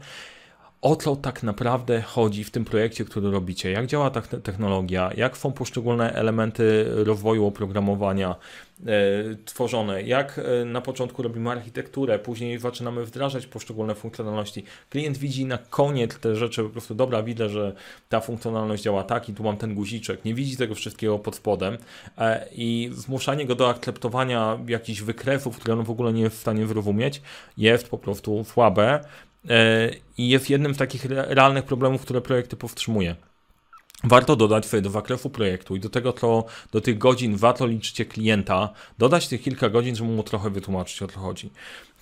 o 0.81 0.95
co 0.95 1.15
tak 1.15 1.43
naprawdę 1.43 2.01
chodzi 2.01 2.43
w 2.43 2.51
tym 2.51 2.65
projekcie, 2.65 3.05
który 3.05 3.31
robicie, 3.31 3.71
jak 3.71 3.87
działa 3.87 4.09
ta 4.09 4.21
technologia, 4.21 5.11
jak 5.17 5.37
są 5.37 5.51
poszczególne 5.51 6.13
elementy 6.13 6.85
rozwoju 7.03 7.45
oprogramowania 7.45 8.35
e, 8.85 8.85
tworzone, 9.45 10.03
jak 10.03 10.39
e, 10.39 10.65
na 10.65 10.81
początku 10.81 11.23
robimy 11.23 11.49
architekturę, 11.51 12.19
później 12.19 12.59
zaczynamy 12.59 13.05
wdrażać 13.05 13.47
poszczególne 13.47 13.95
funkcjonalności. 13.95 14.63
Klient 14.89 15.17
widzi 15.17 15.45
na 15.45 15.57
koniec 15.57 16.19
te 16.19 16.35
rzeczy, 16.35 16.63
po 16.63 16.69
prostu 16.69 16.95
dobra, 16.95 17.23
widzę, 17.23 17.49
że 17.49 17.73
ta 18.09 18.19
funkcjonalność 18.19 18.83
działa 18.83 19.03
tak 19.03 19.29
i 19.29 19.33
tu 19.33 19.43
mam 19.43 19.57
ten 19.57 19.75
guziczek, 19.75 20.25
nie 20.25 20.33
widzi 20.33 20.57
tego 20.57 20.75
wszystkiego 20.75 21.19
pod 21.19 21.35
spodem 21.35 21.77
e, 22.17 22.47
i 22.51 22.89
zmuszanie 22.93 23.45
go 23.45 23.55
do 23.55 23.69
akceptowania 23.69 24.59
jakichś 24.67 25.01
wykresów, 25.01 25.57
które 25.57 25.73
on 25.73 25.83
w 25.83 25.91
ogóle 25.91 26.13
nie 26.13 26.21
jest 26.21 26.37
w 26.37 26.41
stanie 26.41 26.67
zrozumieć, 26.67 27.21
jest 27.57 27.89
po 27.89 27.97
prostu 27.97 28.43
słabe 28.43 28.99
i 30.17 30.29
jest 30.29 30.49
jednym 30.49 30.75
z 30.75 30.77
takich 30.77 31.05
realnych 31.05 31.65
problemów, 31.65 32.01
które 32.01 32.21
projekty 32.21 32.55
powstrzymuje. 32.55 33.15
Warto 34.03 34.35
dodać 34.35 34.65
sobie 34.65 34.81
do 34.81 34.89
zakresu 34.89 35.29
projektu 35.29 35.75
i 35.75 35.79
do 35.79 35.89
tego, 35.89 36.13
co 36.13 36.45
do 36.71 36.81
tych 36.81 36.97
godzin 36.97 37.37
warto 37.37 37.65
liczycie 37.65 38.05
klienta, 38.05 38.73
dodać 38.97 39.27
tych 39.27 39.41
kilka 39.41 39.69
godzin, 39.69 39.95
żeby 39.95 40.09
mu 40.09 40.23
trochę 40.23 40.49
wytłumaczyć 40.49 41.01
o 41.01 41.07
co 41.07 41.19
chodzi. 41.19 41.49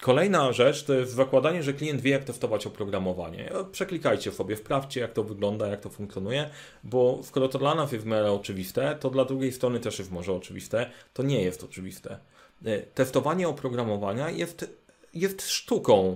Kolejna 0.01 0.53
rzecz 0.53 0.83
to 0.83 0.93
jest 0.93 1.11
zakładanie, 1.11 1.63
że 1.63 1.73
klient 1.73 2.01
wie, 2.01 2.11
jak 2.11 2.23
testować 2.23 2.67
oprogramowanie. 2.67 3.49
Przeklikajcie 3.71 4.31
sobie, 4.31 4.57
sprawdźcie, 4.57 4.99
jak 4.99 5.13
to 5.13 5.23
wygląda, 5.23 5.67
jak 5.67 5.81
to 5.81 5.89
funkcjonuje, 5.89 6.49
bo 6.83 7.19
skoro 7.23 7.47
to 7.47 7.59
dla 7.59 7.75
nas 7.75 7.91
jest 7.91 8.05
w 8.05 8.07
miarę 8.07 8.31
oczywiste, 8.31 8.97
to 8.99 9.09
dla 9.09 9.25
drugiej 9.25 9.51
strony 9.51 9.79
też 9.79 9.99
jest 9.99 10.11
może 10.11 10.33
oczywiste. 10.33 10.89
To 11.13 11.23
nie 11.23 11.41
jest 11.41 11.63
oczywiste. 11.63 12.19
E, 12.65 12.79
testowanie 12.79 13.47
oprogramowania 13.47 14.29
jest, 14.29 14.79
jest 15.13 15.49
sztuką 15.49 16.15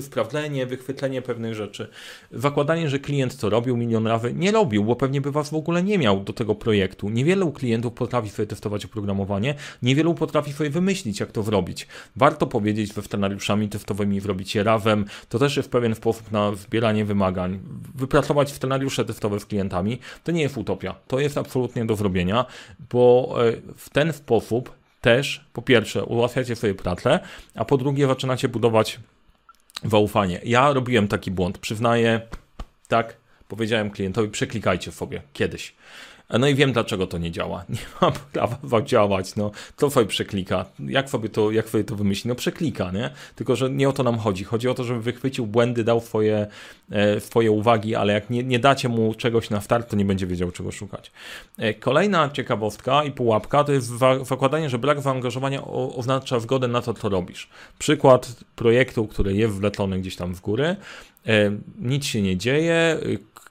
sprawdzenie, 0.00 0.66
wychwytlenie 0.66 1.22
pewnych 1.22 1.54
rzeczy. 1.54 1.88
Zakładanie, 2.32 2.88
że 2.88 2.98
klient 2.98 3.36
to 3.36 3.50
robił 3.50 3.76
milion 3.76 4.06
razy, 4.06 4.32
nie 4.32 4.52
robił, 4.52 4.84
bo 4.84 4.96
pewnie 4.96 5.20
by 5.20 5.32
was 5.32 5.50
w 5.50 5.54
ogóle 5.54 5.82
nie 5.82 5.98
miał 5.98 6.20
do 6.20 6.32
tego 6.32 6.54
projektu. 6.54 7.08
Niewielu 7.08 7.52
klientów 7.52 7.92
potrafi 7.92 8.30
sobie 8.30 8.46
testować 8.46 8.84
oprogramowanie, 8.84 9.54
niewielu 9.82 10.14
potrafi 10.14 10.52
sobie 10.52 10.70
wymyślić, 10.70 11.20
jak 11.20 11.32
to 11.32 11.42
zrobić. 11.42 11.86
Warto 12.16 12.46
powiedzieć 12.46 12.92
we 12.92 13.02
scenariuszami 13.02 13.68
testowymi, 13.68 14.20
zrobić 14.20 14.54
je 14.54 14.62
razem. 14.62 15.04
To 15.28 15.38
też 15.38 15.56
jest 15.56 15.70
pewien 15.70 15.94
sposób 15.94 16.32
na 16.32 16.54
zbieranie 16.54 17.04
wymagań. 17.04 17.60
Wypracować 17.94 18.52
scenariusze 18.52 19.04
testowe 19.04 19.40
z 19.40 19.46
klientami 19.46 19.98
to 20.24 20.32
nie 20.32 20.42
jest 20.42 20.56
utopia. 20.56 20.94
To 21.06 21.20
jest 21.20 21.38
absolutnie 21.38 21.84
do 21.84 21.96
zrobienia, 21.96 22.46
bo 22.92 23.34
e, 23.46 23.52
w 23.76 23.90
ten 23.90 24.12
sposób 24.12 24.80
też 25.00 25.44
po 25.52 25.62
pierwsze 25.62 26.04
ułatwiacie 26.04 26.56
sobie 26.56 26.74
pracę, 26.74 27.20
a 27.54 27.64
po 27.64 27.76
drugie 27.76 28.06
zaczynacie 28.06 28.48
budować 28.48 29.00
zaufanie. 29.84 30.40
Ja 30.44 30.72
robiłem 30.72 31.08
taki 31.08 31.30
błąd, 31.30 31.58
przyznaję, 31.58 32.20
tak, 32.88 33.16
powiedziałem 33.48 33.90
klientowi, 33.90 34.28
przeklikajcie 34.28 34.92
sobie 34.92 35.22
kiedyś. 35.32 35.74
No 36.38 36.48
i 36.48 36.54
wiem, 36.54 36.72
dlaczego 36.72 37.06
to 37.06 37.18
nie 37.18 37.30
działa. 37.30 37.64
Nie 37.68 37.78
ma 38.00 38.10
prawa 38.10 38.82
działać. 38.82 39.36
No, 39.36 39.50
kto 39.76 39.90
sobie 39.90 40.06
przeklika? 40.06 40.64
Jak 40.78 41.10
sobie 41.10 41.28
to, 41.28 41.50
jak 41.50 41.68
sobie 41.68 41.84
to 41.84 41.96
wymyśli? 41.96 42.28
No 42.28 42.34
przeklika, 42.34 42.90
nie? 42.90 43.10
Tylko, 43.34 43.56
że 43.56 43.70
nie 43.70 43.88
o 43.88 43.92
to 43.92 44.02
nam 44.02 44.18
chodzi. 44.18 44.44
Chodzi 44.44 44.68
o 44.68 44.74
to, 44.74 44.84
żeby 44.84 45.00
wychwycił 45.00 45.46
błędy, 45.46 45.84
dał 45.84 46.00
swoje, 46.00 46.46
e, 46.90 47.20
swoje 47.20 47.50
uwagi, 47.50 47.94
ale 47.94 48.12
jak 48.12 48.30
nie, 48.30 48.42
nie 48.44 48.58
dacie 48.58 48.88
mu 48.88 49.14
czegoś 49.14 49.50
na 49.50 49.60
start, 49.60 49.90
to 49.90 49.96
nie 49.96 50.04
będzie 50.04 50.26
wiedział, 50.26 50.50
czego 50.50 50.72
szukać. 50.72 51.12
E, 51.58 51.74
kolejna 51.74 52.30
ciekawostka 52.30 53.04
i 53.04 53.10
pułapka 53.10 53.64
to 53.64 53.72
jest 53.72 53.92
zakładanie, 54.22 54.70
że 54.70 54.78
brak 54.78 55.00
zaangażowania 55.00 55.64
oznacza 55.96 56.40
zgodę 56.40 56.68
na 56.68 56.82
to, 56.82 56.94
co 56.94 57.08
robisz. 57.08 57.48
Przykład 57.78 58.44
projektu, 58.56 59.06
który 59.06 59.34
jest 59.34 59.54
wletlony 59.54 60.00
gdzieś 60.00 60.16
tam 60.16 60.34
w 60.34 60.40
góry, 60.40 60.76
e, 61.26 61.50
nic 61.78 62.04
się 62.04 62.22
nie 62.22 62.36
dzieje, 62.36 62.98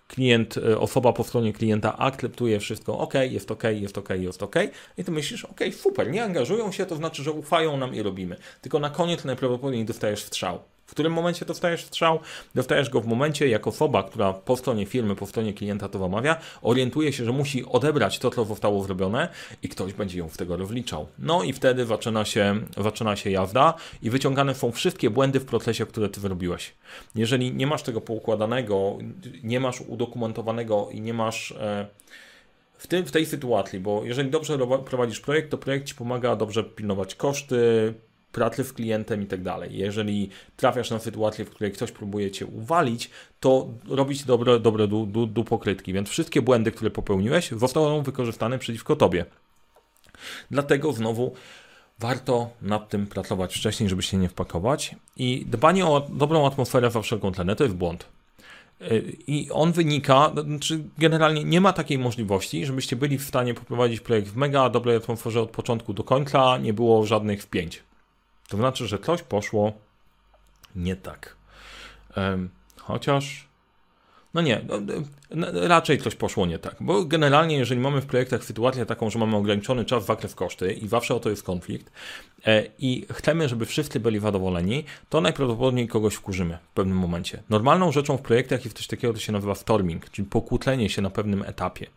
klient, 0.09 0.57
e, 0.57 0.79
osoba 0.79 1.13
po 1.13 1.23
stronie 1.23 1.53
klienta 1.53 1.97
akceptuje 1.97 2.59
wszystko, 2.59 2.97
ok, 2.97 3.13
jest 3.13 3.51
ok, 3.51 3.63
jest 3.71 3.97
ok, 3.97 4.09
jest 4.09 4.43
ok, 4.43 4.55
i 4.97 5.03
ty 5.03 5.11
myślisz, 5.11 5.45
ok, 5.45 5.59
super, 5.71 6.11
nie 6.11 6.23
angażują 6.23 6.71
się, 6.71 6.85
to 6.85 6.95
znaczy, 6.95 7.23
że 7.23 7.31
ufają 7.31 7.77
nam 7.77 7.95
i 7.95 8.01
robimy. 8.01 8.37
Tylko 8.61 8.79
na 8.79 8.89
koniec 8.89 9.25
najprawdopodobniej 9.25 9.85
dostajesz 9.85 10.23
strzał. 10.23 10.59
W 10.89 10.91
którym 10.91 11.13
momencie 11.13 11.45
dostajesz 11.45 11.85
strzał? 11.85 12.19
Dostajesz 12.55 12.89
go 12.89 13.01
w 13.01 13.07
momencie, 13.07 13.47
jak 13.47 13.67
osoba, 13.67 14.03
która 14.03 14.33
po 14.33 14.57
stronie 14.57 14.85
firmy, 14.85 15.15
po 15.15 15.25
stronie 15.25 15.53
klienta 15.53 15.89
to 15.89 15.99
wamawia, 15.99 16.39
orientuje 16.61 17.13
się, 17.13 17.25
że 17.25 17.31
musi 17.31 17.65
odebrać 17.65 18.19
to, 18.19 18.29
co 18.29 18.45
zostało 18.45 18.83
zrobione 18.83 19.29
i 19.63 19.69
ktoś 19.69 19.93
będzie 19.93 20.19
ją 20.19 20.29
w 20.29 20.37
tego 20.37 20.57
rozliczał. 20.57 21.07
No 21.19 21.43
i 21.43 21.53
wtedy 21.53 21.85
zaczyna 21.85 22.25
się, 22.25 22.61
zaczyna 22.77 23.15
się 23.15 23.29
jazda 23.29 23.73
i 24.01 24.09
wyciągane 24.09 24.55
są 24.55 24.71
wszystkie 24.71 25.09
błędy 25.09 25.39
w 25.39 25.45
procesie, 25.45 25.85
które 25.85 26.09
ty 26.09 26.21
wyrobiłeś. 26.21 26.73
Jeżeli 27.15 27.53
nie 27.53 27.67
masz 27.67 27.83
tego 27.83 28.01
poukładanego, 28.01 28.97
nie 29.43 29.59
masz 29.59 29.81
udokumentowanego 29.81 30.89
i 30.91 31.01
nie 31.01 31.13
masz... 31.13 31.51
E, 31.51 31.87
w, 32.77 32.87
tym, 32.87 33.05
w 33.05 33.11
tej 33.11 33.25
sytuacji, 33.25 33.79
bo 33.79 34.03
jeżeli 34.03 34.29
dobrze 34.29 34.59
prowadzisz 34.85 35.19
projekt, 35.19 35.51
to 35.51 35.57
projekt 35.57 35.85
ci 35.85 35.95
pomaga 35.95 36.35
dobrze 36.35 36.63
pilnować 36.63 37.15
koszty, 37.15 37.93
pracy 38.31 38.63
z 38.63 38.73
klientem 38.73 39.21
i 39.21 39.25
tak 39.25 39.43
dalej. 39.43 39.77
Jeżeli 39.77 40.29
trafiasz 40.55 40.91
na 40.91 40.99
sytuację, 40.99 41.45
w 41.45 41.49
której 41.49 41.71
ktoś 41.71 41.91
próbuje 41.91 42.31
cię 42.31 42.45
uwalić, 42.45 43.09
to 43.39 43.67
robić 43.87 44.23
dobre, 44.23 44.59
dobre 44.59 44.87
du, 44.87 45.05
du, 45.05 45.25
du 45.25 45.43
pokrytki. 45.43 45.93
Więc 45.93 46.09
wszystkie 46.09 46.41
błędy, 46.41 46.71
które 46.71 46.91
popełniłeś, 46.91 47.51
zostaną 47.51 48.01
wykorzystane 48.01 48.59
przeciwko 48.59 48.95
tobie. 48.95 49.25
Dlatego 50.51 50.93
znowu 50.93 51.33
warto 51.99 52.49
nad 52.61 52.89
tym 52.89 53.07
pracować 53.07 53.55
wcześniej, 53.55 53.89
żeby 53.89 54.03
się 54.03 54.17
nie 54.17 54.29
wpakować. 54.29 54.95
I 55.17 55.45
dbanie 55.47 55.85
o 55.85 56.07
dobrą 56.09 56.47
atmosferę 56.47 56.91
za 56.91 57.01
wszelką 57.01 57.31
cenę 57.31 57.55
to 57.55 57.63
jest 57.63 57.75
błąd. 57.75 58.05
I 59.27 59.49
on 59.51 59.71
wynika, 59.71 60.31
znaczy 60.45 60.83
generalnie 60.97 61.43
nie 61.43 61.61
ma 61.61 61.73
takiej 61.73 61.97
możliwości, 61.97 62.65
żebyście 62.65 62.95
byli 62.95 63.17
w 63.17 63.23
stanie 63.23 63.53
poprowadzić 63.53 63.99
projekt 63.99 64.27
w 64.27 64.35
mega 64.35 64.69
dobrej 64.69 64.95
atmosferze 64.95 65.41
od 65.41 65.49
początku 65.49 65.93
do 65.93 66.03
końca, 66.03 66.57
nie 66.57 66.73
było 66.73 67.05
żadnych 67.05 67.43
wpięć. 67.43 67.83
To 68.49 68.57
znaczy, 68.57 68.87
że 68.87 68.99
coś 68.99 69.23
poszło 69.23 69.73
nie 70.75 70.95
tak. 70.95 71.35
Chociaż 72.77 73.48
no 74.33 74.41
nie, 74.41 74.61
no, 74.67 74.77
no, 75.35 75.67
raczej 75.67 75.97
coś 75.97 76.15
poszło 76.15 76.45
nie 76.45 76.59
tak, 76.59 76.75
bo 76.79 77.05
generalnie 77.05 77.57
jeżeli 77.57 77.81
mamy 77.81 78.01
w 78.01 78.05
projektach 78.05 78.43
sytuację 78.43 78.85
taką, 78.85 79.09
że 79.09 79.19
mamy 79.19 79.35
ograniczony 79.35 79.85
czas, 79.85 80.05
zakres 80.05 80.35
koszty 80.35 80.73
i 80.73 80.87
zawsze 80.87 81.15
o 81.15 81.19
to 81.19 81.29
jest 81.29 81.43
konflikt 81.43 81.91
e, 82.45 82.63
i 82.79 83.05
chcemy, 83.11 83.49
żeby 83.49 83.65
wszyscy 83.65 83.99
byli 83.99 84.19
zadowoleni, 84.19 84.83
to 85.09 85.21
najprawdopodobniej 85.21 85.87
kogoś 85.87 86.13
wkurzymy 86.13 86.57
w 86.71 86.73
pewnym 86.73 86.97
momencie. 86.97 87.43
Normalną 87.49 87.91
rzeczą 87.91 88.17
w 88.17 88.21
projektach 88.21 88.65
jest 88.65 88.77
coś 88.77 88.87
takiego, 88.87 89.13
co 89.13 89.19
się 89.19 89.31
nazywa 89.31 89.55
storming, 89.55 90.09
czyli 90.09 90.27
pokłócenie 90.27 90.89
się 90.89 91.01
na 91.01 91.09
pewnym 91.09 91.43
etapie. 91.43 91.87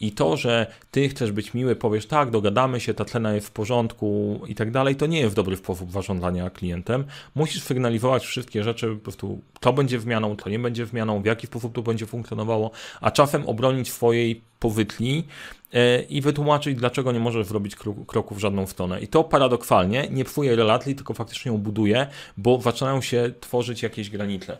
I 0.00 0.12
to, 0.12 0.36
że 0.36 0.66
ty 0.90 1.08
chcesz 1.08 1.32
być 1.32 1.54
miły, 1.54 1.76
powiesz 1.76 2.06
tak, 2.06 2.30
dogadamy 2.30 2.80
się, 2.80 2.94
ta 2.94 3.04
cena 3.04 3.34
jest 3.34 3.46
w 3.46 3.50
porządku 3.50 4.40
i 4.48 4.54
tak 4.54 4.70
dalej, 4.70 4.96
to 4.96 5.06
nie 5.06 5.20
jest 5.20 5.36
dobry 5.36 5.56
sposób 5.56 5.92
zarządzania 5.92 6.50
klientem. 6.50 7.04
Musisz 7.34 7.62
sygnalizować 7.62 8.26
wszystkie 8.26 8.64
rzeczy, 8.64 8.94
po 8.94 9.02
prostu 9.02 9.40
to 9.60 9.72
będzie 9.72 10.00
zmianą, 10.00 10.36
to 10.36 10.50
nie 10.50 10.58
będzie 10.58 10.86
zmianą, 10.86 11.22
w 11.22 11.26
jaki 11.26 11.46
sposób 11.46 11.71
to 11.72 11.82
będzie 11.82 12.06
funkcjonowało, 12.06 12.70
a 13.00 13.10
czasem 13.10 13.46
obronić 13.46 13.92
swojej 13.92 14.42
powytli 14.58 15.24
e, 15.72 16.02
i 16.02 16.20
wytłumaczyć, 16.20 16.78
dlaczego 16.78 17.12
nie 17.12 17.20
możesz 17.20 17.46
zrobić 17.46 17.76
kroku 18.06 18.34
w 18.34 18.38
żadną 18.38 18.66
stronę. 18.66 19.00
I 19.00 19.08
to 19.08 19.24
paradoksalnie 19.24 20.08
nie 20.10 20.24
psuje 20.24 20.56
relacji, 20.56 20.94
tylko 20.94 21.14
faktycznie 21.14 21.52
ją 21.52 21.58
buduje, 21.58 22.06
bo 22.36 22.60
zaczynają 22.60 23.00
się 23.00 23.32
tworzyć 23.40 23.82
jakieś 23.82 24.10
granice. 24.10 24.58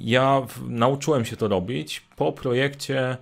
Ja 0.00 0.46
nauczyłem 0.68 1.24
się 1.24 1.36
to 1.36 1.48
robić 1.48 2.02
po 2.16 2.32
projekcie 2.32 3.16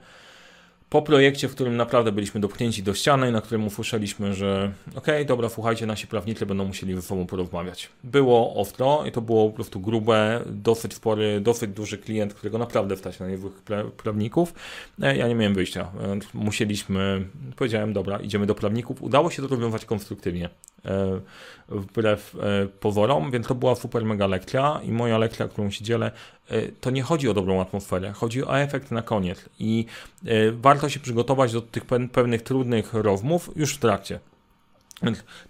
po 0.93 1.03
projekcie, 1.03 1.49
w 1.49 1.55
którym 1.55 1.77
naprawdę 1.77 2.13
byliśmy 2.13 2.41
dopchnięci 2.41 2.83
do 2.83 2.95
ściany, 2.95 3.33
na 3.33 3.41
którym 3.41 3.67
usłyszeliśmy, 3.67 4.35
że 4.35 4.73
okej, 4.89 5.15
okay, 5.15 5.25
dobra, 5.25 5.49
słuchajcie, 5.49 5.87
nasi 5.87 6.07
prawnicy 6.07 6.47
będą 6.47 6.65
musieli 6.65 6.95
ze 6.95 7.03
sobą 7.03 7.27
porozmawiać. 7.27 7.89
Było 8.05 8.55
ostro 8.55 9.05
i 9.07 9.13
to 9.13 9.21
było 9.21 9.49
po 9.49 9.55
prostu 9.55 9.81
grube, 9.81 10.43
dosyć 10.47 10.95
spory, 10.95 11.41
dosyć 11.41 11.71
duży 11.71 11.99
klient, 11.99 12.35
którego 12.35 12.59
naprawdę 12.59 12.97
stać 12.97 13.21
na 13.21 13.29
niewłych 13.29 13.63
prawników. 13.97 14.55
E, 15.03 15.17
ja 15.17 15.29
nie 15.29 15.35
miałem 15.35 15.55
wyjścia. 15.55 15.93
Musieliśmy, 16.35 17.25
powiedziałem, 17.57 17.93
dobra, 17.93 18.19
idziemy 18.19 18.47
do 18.47 18.55
prawników. 18.55 19.03
Udało 19.03 19.31
się 19.31 19.43
to 19.43 19.49
rozwiązać 19.49 19.85
konstruktywnie. 19.85 20.49
E, 20.85 21.21
wbrew 21.69 22.35
e, 22.35 22.67
pozorom, 22.67 23.31
więc 23.31 23.47
to 23.47 23.55
była 23.55 23.75
super 23.75 24.05
mega 24.05 24.27
lekcja 24.27 24.81
i 24.85 24.93
moja 24.93 25.19
lekcja, 25.19 25.49
którą 25.49 25.71
się 25.71 25.85
dzielę, 25.85 26.11
e, 26.49 26.69
to 26.69 26.91
nie 26.91 27.03
chodzi 27.03 27.29
o 27.29 27.35
dobrą 27.35 27.61
atmosferę, 27.61 28.13
chodzi 28.13 28.45
o 28.45 28.61
efekt 28.61 28.91
na 28.91 29.03
koniec 29.03 29.49
i 29.59 29.87
warto 30.53 30.89
się 30.89 31.01
przygotować 31.01 31.53
do 31.53 31.61
tych 31.61 31.85
pewnych 32.13 32.43
trudnych 32.43 32.95
rozmów 32.95 33.51
już 33.57 33.75
w 33.75 33.79
trakcie. 33.79 34.21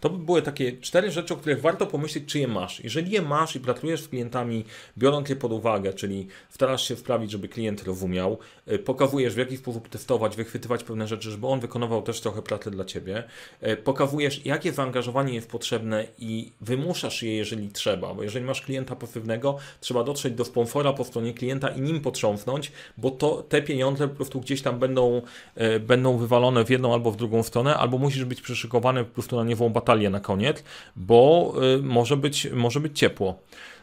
To 0.01 0.11
by 0.11 0.25
były 0.25 0.43
takie 0.43 0.73
cztery 0.73 1.11
rzeczy, 1.11 1.35
o 1.35 1.37
których 1.37 1.61
warto 1.61 1.87
pomyśleć, 1.87 2.25
czy 2.27 2.39
je 2.39 2.49
masz. 2.49 2.85
Jeżeli 2.85 3.11
je 3.11 3.23
masz 3.23 3.57
i 3.57 3.61
pracujesz 3.61 4.03
z 4.03 4.09
klientami, 4.09 4.65
biorąc 4.99 5.29
je 5.29 5.37
pod 5.37 5.53
uwagę, 5.53 5.93
czyli 5.93 6.27
starasz 6.51 6.89
się 6.89 6.97
sprawić, 6.97 7.31
żeby 7.31 7.49
klient 7.49 7.83
rozumiał, 7.83 8.39
y, 8.73 8.79
pokazujesz 8.79 9.35
w 9.35 9.39
jaki 9.39 9.57
sposób 9.57 9.89
testować, 9.89 10.37
wychwytywać 10.37 10.85
pewne 10.85 11.09
rzeczy, 11.09 11.31
żeby 11.31 11.47
on 11.47 11.61
wykonywał 11.61 12.03
też 12.03 12.21
trochę 12.21 12.43
pracy 12.43 12.71
dla 12.71 12.85
ciebie, 12.85 13.25
y, 13.67 13.77
pokazujesz, 13.77 14.47
jakie 14.47 14.73
zaangażowanie 14.73 15.35
jest 15.35 15.51
potrzebne 15.51 16.07
i 16.19 16.53
wymuszasz 16.61 17.23
je, 17.23 17.37
jeżeli 17.37 17.69
trzeba, 17.69 18.15
bo 18.15 18.23
jeżeli 18.23 18.45
masz 18.45 18.63
klienta 18.63 18.97
pasywnego, 18.97 19.57
trzeba 19.81 20.05
dotrzeć 20.05 20.35
do 20.35 20.45
sponsora 20.45 20.93
po 20.93 21.05
stronie 21.05 21.35
klienta 21.35 21.69
i 21.69 21.81
nim 21.81 22.01
potrząsnąć, 22.01 22.73
bo 22.97 23.11
to 23.11 23.43
te 23.49 23.63
pieniądze 23.63 24.09
po 24.09 24.15
prostu 24.15 24.41
gdzieś 24.41 24.63
tam 24.63 24.79
będą, 24.79 25.23
y, 25.61 25.81
będą 25.81 26.19
wywalone 26.19 26.65
w 26.65 26.71
jedną 26.71 26.93
albo 26.93 27.11
w 27.11 27.17
drugą 27.17 27.43
stronę, 27.43 27.77
albo 27.77 27.99
musisz 27.99 28.25
być 28.25 28.41
przyszykowany 28.41 29.05
po 29.05 29.15
prostu 29.15 29.37
na 29.37 29.42
niewą 29.45 29.69
batalię 29.69 30.11
na 30.11 30.21
koniec, 30.21 30.65
bo 30.97 31.53
y, 31.79 31.83
może 31.83 32.17
być, 32.17 32.49
może 32.53 32.81
być 32.81 32.99
ciepło. 32.99 33.39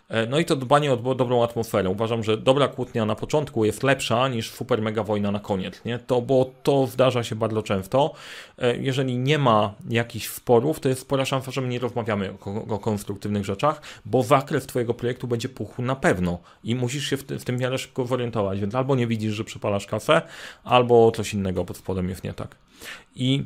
E, 0.09 0.25
no 0.25 0.39
i 0.39 0.45
to 0.45 0.55
dbanie 0.55 0.93
o 0.93 1.15
dobrą 1.15 1.43
atmosferę. 1.43 1.89
Uważam, 1.89 2.23
że 2.23 2.37
dobra 2.37 2.67
kłótnia 2.67 3.05
na 3.05 3.15
początku 3.15 3.65
jest 3.65 3.83
lepsza 3.83 4.27
niż 4.27 4.51
super 4.51 4.81
mega 4.81 5.03
wojna 5.03 5.31
na 5.31 5.39
koniec, 5.39 5.85
nie? 5.85 5.99
To, 5.99 6.21
bo 6.21 6.51
to 6.63 6.87
zdarza 6.87 7.23
się 7.23 7.35
bardzo 7.35 7.63
często. 7.63 8.13
E, 8.57 8.77
jeżeli 8.77 9.17
nie 9.17 9.37
ma 9.37 9.73
jakichś 9.89 10.27
sporów, 10.27 10.79
to 10.79 10.89
jest 10.89 11.01
spora 11.01 11.25
szansa, 11.25 11.51
że 11.51 11.61
my 11.61 11.67
nie 11.67 11.79
rozmawiamy 11.79 12.33
o, 12.45 12.75
o 12.75 12.79
konstruktywnych 12.79 13.45
rzeczach, 13.45 13.81
bo 14.05 14.23
zakres 14.23 14.65
twojego 14.65 14.93
projektu 14.93 15.27
będzie 15.27 15.49
puchł 15.49 15.81
na 15.81 15.95
pewno 15.95 16.39
i 16.63 16.75
musisz 16.75 17.09
się 17.09 17.17
w, 17.17 17.23
w 17.23 17.43
tym 17.43 17.57
miarę 17.57 17.77
szybko 17.77 18.05
zorientować, 18.05 18.59
więc 18.59 18.75
albo 18.75 18.95
nie 18.95 19.07
widzisz, 19.07 19.33
że 19.33 19.43
przepalasz 19.43 19.85
kasę, 19.85 20.21
albo 20.63 21.11
coś 21.11 21.33
innego 21.33 21.65
pod 21.65 21.77
spodem 21.77 22.09
jest 22.09 22.23
nie 22.23 22.33
tak. 22.33 22.55
I 23.15 23.43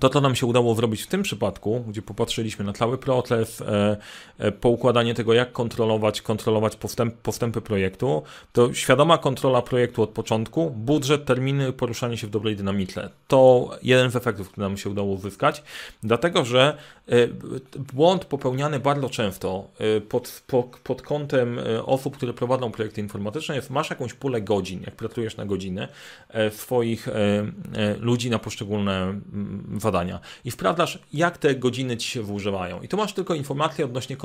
to, 0.00 0.08
co 0.08 0.20
nam 0.20 0.34
się 0.34 0.46
udało 0.46 0.74
zrobić 0.74 1.02
w 1.02 1.06
tym 1.06 1.22
przypadku, 1.22 1.84
gdzie 1.88 2.02
popatrzyliśmy 2.02 2.64
na 2.64 2.72
cały 2.72 2.98
proces, 2.98 3.60
e, 3.60 3.96
e, 4.38 4.52
poukładanie 4.52 5.14
tego, 5.14 5.34
jak 5.34 5.52
kontrolować, 5.52 6.22
kontrolować 6.22 6.76
postęp, 6.76 7.14
postępy 7.14 7.60
projektu, 7.60 8.22
to 8.52 8.74
świadoma 8.74 9.18
kontrola 9.18 9.62
projektu 9.62 10.02
od 10.02 10.10
początku, 10.10 10.70
budżet, 10.70 11.24
terminy, 11.24 11.72
poruszanie 11.72 12.16
się 12.16 12.26
w 12.26 12.30
dobrej 12.30 12.56
dynamice. 12.56 13.10
To 13.28 13.70
jeden 13.82 14.10
z 14.10 14.16
efektów, 14.16 14.48
który 14.48 14.62
nam 14.62 14.76
się 14.76 14.90
udało 14.90 15.12
uzyskać, 15.12 15.62
dlatego 16.02 16.44
że 16.44 16.76
e, 17.08 17.12
błąd 17.92 18.24
popełniany 18.24 18.80
bardzo 18.80 19.10
często 19.10 19.70
pod, 20.08 20.42
pod, 20.46 20.66
pod 20.66 21.02
kątem 21.02 21.60
osób, 21.84 22.16
które 22.16 22.32
prowadzą 22.32 22.72
projekty 22.72 23.00
informatyczne 23.00 23.56
jest, 23.56 23.70
masz 23.70 23.90
jakąś 23.90 24.14
pulę 24.14 24.42
godzin, 24.42 24.82
jak 24.86 24.96
pracujesz 24.96 25.36
na 25.36 25.46
godzinę, 25.46 25.88
swoich 26.50 27.08
ludzi 28.00 28.30
na 28.30 28.38
poszczególne 28.38 29.20
zadania 29.80 30.20
i 30.44 30.50
sprawdzasz, 30.50 30.98
jak 31.12 31.38
te 31.38 31.54
godziny 31.54 31.96
ci 31.96 32.10
się 32.10 32.22
wyużywają. 32.22 32.82
I 32.82 32.88
tu 32.88 32.96
masz 32.96 33.12
tylko 33.12 33.34
informacje 33.34 33.84
odnośnie 33.84 34.16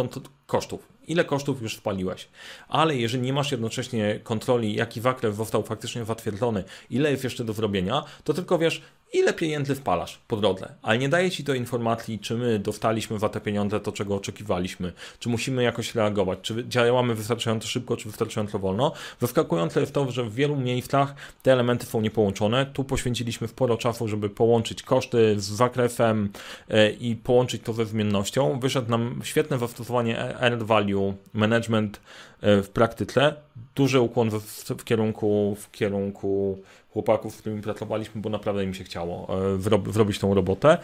kosztów. 0.45 0.87
Ile 1.07 1.25
kosztów 1.25 1.61
już 1.61 1.77
spaliłeś. 1.77 2.27
Ale 2.67 2.95
jeżeli 2.95 3.23
nie 3.23 3.33
masz 3.33 3.51
jednocześnie 3.51 4.19
kontroli, 4.23 4.75
jaki 4.75 5.01
zakres 5.01 5.35
został 5.35 5.63
faktycznie 5.63 6.05
zatwierdzony, 6.05 6.63
ile 6.89 7.11
jest 7.11 7.23
jeszcze 7.23 7.43
do 7.43 7.53
zrobienia, 7.53 8.03
to 8.23 8.33
tylko 8.33 8.57
wiesz, 8.57 8.81
ile 9.13 9.33
pieniędzy 9.33 9.75
wpalasz 9.75 10.19
po 10.27 10.37
drodze, 10.37 10.73
ale 10.81 10.97
nie 10.97 11.09
daje 11.09 11.31
ci 11.31 11.43
to 11.43 11.53
informacji, 11.53 12.19
czy 12.19 12.35
my 12.35 12.59
dostaliśmy 12.59 13.19
za 13.19 13.29
te 13.29 13.41
pieniądze 13.41 13.79
to, 13.79 13.91
czego 13.91 14.15
oczekiwaliśmy, 14.15 14.93
czy 15.19 15.29
musimy 15.29 15.63
jakoś 15.63 15.95
reagować, 15.95 16.39
czy 16.41 16.65
działamy 16.67 17.15
wystarczająco 17.15 17.67
szybko, 17.67 17.97
czy 17.97 18.09
wystarczająco 18.09 18.59
wolno. 18.59 18.91
Wyskakujące 19.19 19.79
jest 19.79 19.93
to, 19.93 20.11
że 20.11 20.23
w 20.23 20.33
wielu 20.33 20.55
miejscach 20.55 21.15
te 21.43 21.53
elementy 21.53 21.85
są 21.85 22.01
niepołączone. 22.01 22.65
Tu 22.65 22.83
poświęciliśmy 22.83 23.47
sporo 23.47 23.77
czasu, 23.77 24.07
żeby 24.07 24.29
połączyć 24.29 24.83
koszty 24.83 25.39
z 25.39 25.43
zakresem 25.43 26.29
e, 26.69 26.89
i 26.89 27.15
połączyć 27.15 27.63
to 27.63 27.73
ze 27.73 27.85
zmiennością. 27.85 28.59
Wyszedł 28.59 28.91
nam 28.91 29.21
świetne 29.23 29.57
zastosowanie 29.57 30.19
Earned 30.19 30.63
Value 30.63 31.13
Management 31.33 32.01
e, 32.41 32.61
w 32.63 32.69
praktyce. 32.69 33.35
Duży 33.75 33.99
ukłon 33.99 34.29
w 34.77 34.83
kierunku, 34.83 35.57
w 35.59 35.71
kierunku 35.71 36.59
chłopaków, 36.93 37.35
z 37.35 37.37
którymi 37.37 37.61
pracowaliśmy, 37.61 38.21
bo 38.21 38.29
naprawdę 38.29 38.63
im 38.63 38.73
się 38.73 38.83
chciało 38.83 39.37
e, 39.55 39.91
zrobić 39.91 40.19
tą 40.19 40.33
robotę. 40.33 40.77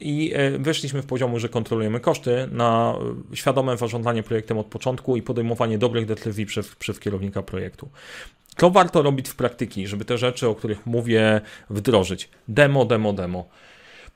I 0.00 0.32
e, 0.34 0.58
wyszliśmy 0.58 1.02
w 1.02 1.06
poziomu, 1.06 1.38
że 1.38 1.48
kontrolujemy 1.48 2.00
koszty 2.00 2.48
na 2.52 2.94
świadome 3.34 3.76
zarządzanie 3.76 4.22
projektem 4.22 4.58
od 4.58 4.66
początku 4.66 5.16
i 5.16 5.22
podejmowanie 5.22 5.78
dobrych 5.78 6.06
decyzji 6.06 6.46
przez, 6.46 6.76
przez 6.76 7.00
kierownika 7.00 7.42
projektu. 7.42 7.88
To 8.56 8.70
warto 8.70 9.02
robić 9.02 9.28
w 9.28 9.36
praktyki, 9.36 9.86
żeby 9.86 10.04
te 10.04 10.18
rzeczy, 10.18 10.48
o 10.48 10.54
których 10.54 10.86
mówię, 10.86 11.40
wdrożyć. 11.70 12.28
Demo, 12.48 12.84
demo, 12.84 13.12
demo. 13.12 13.48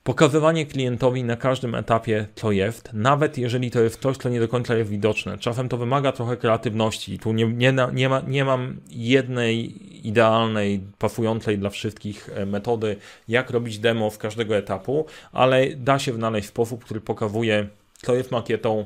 Pokazywanie 0.04 0.66
klientowi 0.66 1.24
na 1.24 1.36
każdym 1.36 1.74
etapie, 1.74 2.26
co 2.34 2.52
jest, 2.52 2.92
nawet 2.92 3.38
jeżeli 3.38 3.70
to 3.70 3.80
jest 3.80 4.00
coś, 4.00 4.16
co 4.16 4.28
nie 4.28 4.40
do 4.40 4.48
końca 4.48 4.74
jest 4.76 4.90
widoczne. 4.90 5.38
Czasem 5.38 5.68
to 5.68 5.76
wymaga 5.76 6.12
trochę 6.12 6.36
kreatywności. 6.36 7.18
Tu 7.18 7.32
nie, 7.32 7.46
nie, 7.46 7.74
nie, 7.92 8.08
ma, 8.08 8.20
nie 8.20 8.44
mam 8.44 8.76
jednej 8.90 9.72
idealnej, 10.08 10.80
pasującej 10.98 11.58
dla 11.58 11.70
wszystkich 11.70 12.30
e, 12.34 12.46
metody, 12.46 12.96
jak 13.28 13.50
robić 13.50 13.78
demo 13.78 14.10
z 14.10 14.18
każdego 14.18 14.56
etapu, 14.56 15.06
ale 15.32 15.66
da 15.76 15.98
się 15.98 16.12
znaleźć 16.12 16.48
sposób, 16.48 16.84
który 16.84 17.00
pokazuje, 17.00 17.68
co 17.94 18.14
jest 18.14 18.30
makietą, 18.30 18.84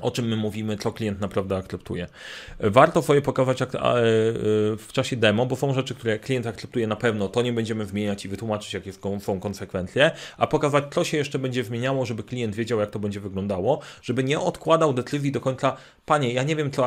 o 0.00 0.10
czym 0.10 0.28
my 0.28 0.36
mówimy, 0.36 0.76
co 0.76 0.92
klient 0.92 1.20
naprawdę 1.20 1.56
akceptuje. 1.56 2.06
Warto 2.60 3.02
sobie 3.02 3.22
pokazać 3.22 3.62
e, 3.62 3.66
w 4.76 4.88
czasie 4.92 5.16
demo, 5.16 5.46
bo 5.46 5.56
są 5.56 5.74
rzeczy, 5.74 5.94
które 5.94 6.18
klient 6.18 6.46
akceptuje 6.46 6.86
na 6.86 6.96
pewno, 6.96 7.28
to 7.28 7.42
nie 7.42 7.52
będziemy 7.52 7.84
wymieniać 7.84 8.24
i 8.24 8.28
wytłumaczyć, 8.28 8.74
jakie 8.74 8.92
są 9.20 9.40
konsekwencje, 9.40 10.10
a 10.38 10.46
pokazać, 10.46 10.84
co 10.90 11.04
się 11.04 11.16
jeszcze 11.16 11.38
będzie 11.38 11.64
zmieniało, 11.64 12.06
żeby 12.06 12.22
klient 12.22 12.54
wiedział, 12.54 12.80
jak 12.80 12.90
to 12.90 12.98
będzie 12.98 13.20
wyglądało, 13.20 13.80
żeby 14.02 14.24
nie 14.24 14.40
odkładał 14.40 14.92
decyzji 14.92 15.32
do 15.32 15.40
końca, 15.40 15.76
panie, 16.06 16.32
ja 16.32 16.42
nie 16.42 16.56
wiem, 16.56 16.70
co 16.70 16.86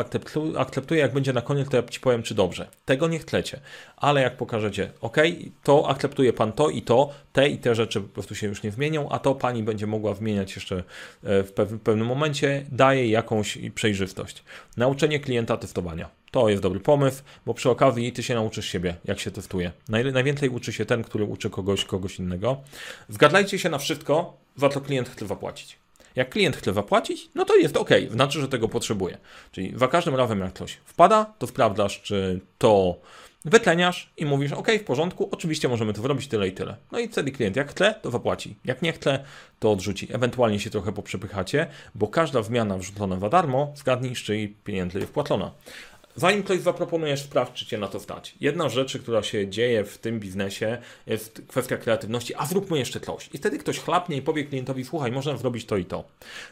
akceptuję, 0.57 1.01
jak 1.01 1.13
będzie 1.13 1.33
na 1.33 1.41
koniec, 1.41 1.69
to 1.69 1.77
ja 1.77 1.83
ci 1.83 1.99
powiem, 1.99 2.23
czy 2.23 2.35
dobrze. 2.35 2.67
Tego 2.85 3.07
nie 3.07 3.19
chcecie, 3.19 3.59
ale 3.97 4.21
jak 4.21 4.37
pokażecie, 4.37 4.91
ok, 5.01 5.17
to 5.63 5.89
akceptuje 5.89 6.33
pan 6.33 6.51
to 6.51 6.69
i 6.69 6.81
to, 6.81 7.09
te 7.33 7.49
i 7.49 7.57
te 7.57 7.75
rzeczy 7.75 8.01
po 8.01 8.07
prostu 8.07 8.35
się 8.35 8.47
już 8.47 8.63
nie 8.63 8.71
zmienią, 8.71 9.09
a 9.09 9.19
to 9.19 9.35
pani 9.35 9.63
będzie 9.63 9.87
mogła 9.87 10.13
wymieniać 10.13 10.55
jeszcze 10.55 10.77
e, 11.23 11.43
w 11.43 11.79
pewnym 11.83 12.07
momencie, 12.07 12.65
daje 12.71 12.94
daje 12.95 13.09
jakąś 13.09 13.57
przejrzystość. 13.75 14.43
Nauczenie 14.77 15.19
klienta 15.19 15.57
testowania. 15.57 16.09
To 16.31 16.49
jest 16.49 16.61
dobry 16.61 16.79
pomysł, 16.79 17.23
bo 17.45 17.53
przy 17.53 17.69
okazji 17.69 18.11
ty 18.11 18.23
się 18.23 18.35
nauczysz 18.35 18.65
siebie, 18.65 18.95
jak 19.05 19.19
się 19.19 19.31
testuje. 19.31 19.71
najwięcej 19.89 20.49
uczy 20.49 20.73
się 20.73 20.85
ten, 20.85 21.03
który 21.03 21.23
uczy 21.23 21.49
kogoś, 21.49 21.85
kogoś 21.85 22.19
innego. 22.19 22.57
Zgadzajcie 23.09 23.59
się 23.59 23.69
na 23.69 23.77
wszystko, 23.77 24.37
za 24.57 24.69
co 24.69 24.81
klient 24.81 25.09
chce 25.09 25.27
zapłacić. 25.27 25.77
Jak 26.15 26.29
klient 26.29 26.57
chce 26.57 26.73
zapłacić, 26.73 27.29
no 27.35 27.45
to 27.45 27.55
jest 27.55 27.77
ok, 27.77 27.89
znaczy, 28.11 28.41
że 28.41 28.47
tego 28.47 28.67
potrzebuje. 28.67 29.17
Czyli 29.51 29.73
za 29.75 29.87
każdym 29.87 30.15
razem, 30.15 30.39
jak 30.39 30.53
coś 30.53 30.77
wpada, 30.85 31.33
to 31.39 31.47
sprawdzasz, 31.47 32.01
czy 32.01 32.39
to 32.57 32.95
wytleniasz 33.45 34.09
i 34.17 34.25
mówisz, 34.25 34.51
ok, 34.51 34.67
w 34.79 34.83
porządku, 34.83 35.29
oczywiście 35.31 35.69
możemy 35.69 35.93
to 35.93 36.01
zrobić 36.01 36.27
tyle 36.27 36.47
i 36.47 36.51
tyle. 36.51 36.75
No 36.91 36.99
i 36.99 37.07
wtedy 37.07 37.31
klient 37.31 37.55
jak 37.55 37.71
chce, 37.71 37.95
to 38.01 38.11
zapłaci. 38.11 38.55
Jak 38.65 38.81
nie 38.81 38.93
chce, 38.93 39.23
to 39.59 39.71
odrzuci. 39.71 40.07
Ewentualnie 40.13 40.59
się 40.59 40.69
trochę 40.69 40.91
poprzepychacie, 40.91 41.67
bo 41.95 42.07
każda 42.07 42.43
zmiana 42.43 42.77
wrzucona 42.77 43.19
za 43.19 43.29
darmo, 43.29 43.73
zgadnij, 43.75 44.15
z 44.15 44.19
czyjej 44.19 44.55
pieniędzy 44.63 44.99
jest 44.99 45.11
wpłacona. 45.11 45.51
Zanim 46.17 46.43
ktoś 46.43 46.59
zaproponujesz, 46.59 47.21
sprawdź, 47.21 47.59
czy 47.59 47.65
cię 47.65 47.77
na 47.77 47.87
to 47.87 47.99
stać. 47.99 48.35
Jedna 48.41 48.69
z 48.69 48.73
rzeczy, 48.73 48.99
która 48.99 49.23
się 49.23 49.47
dzieje 49.47 49.83
w 49.83 49.97
tym 49.97 50.19
biznesie, 50.19 50.77
jest 51.07 51.41
kwestia 51.47 51.77
kreatywności, 51.77 52.35
a 52.35 52.45
zróbmy 52.45 52.77
jeszcze 52.77 52.99
coś. 52.99 53.29
I 53.33 53.37
wtedy 53.37 53.57
ktoś 53.57 53.79
chlapnie 53.79 54.17
i 54.17 54.21
powie 54.21 54.43
klientowi, 54.43 54.85
słuchaj, 54.85 55.11
można 55.11 55.37
zrobić 55.37 55.65
to 55.65 55.77
i 55.77 55.85
to. 55.85 56.03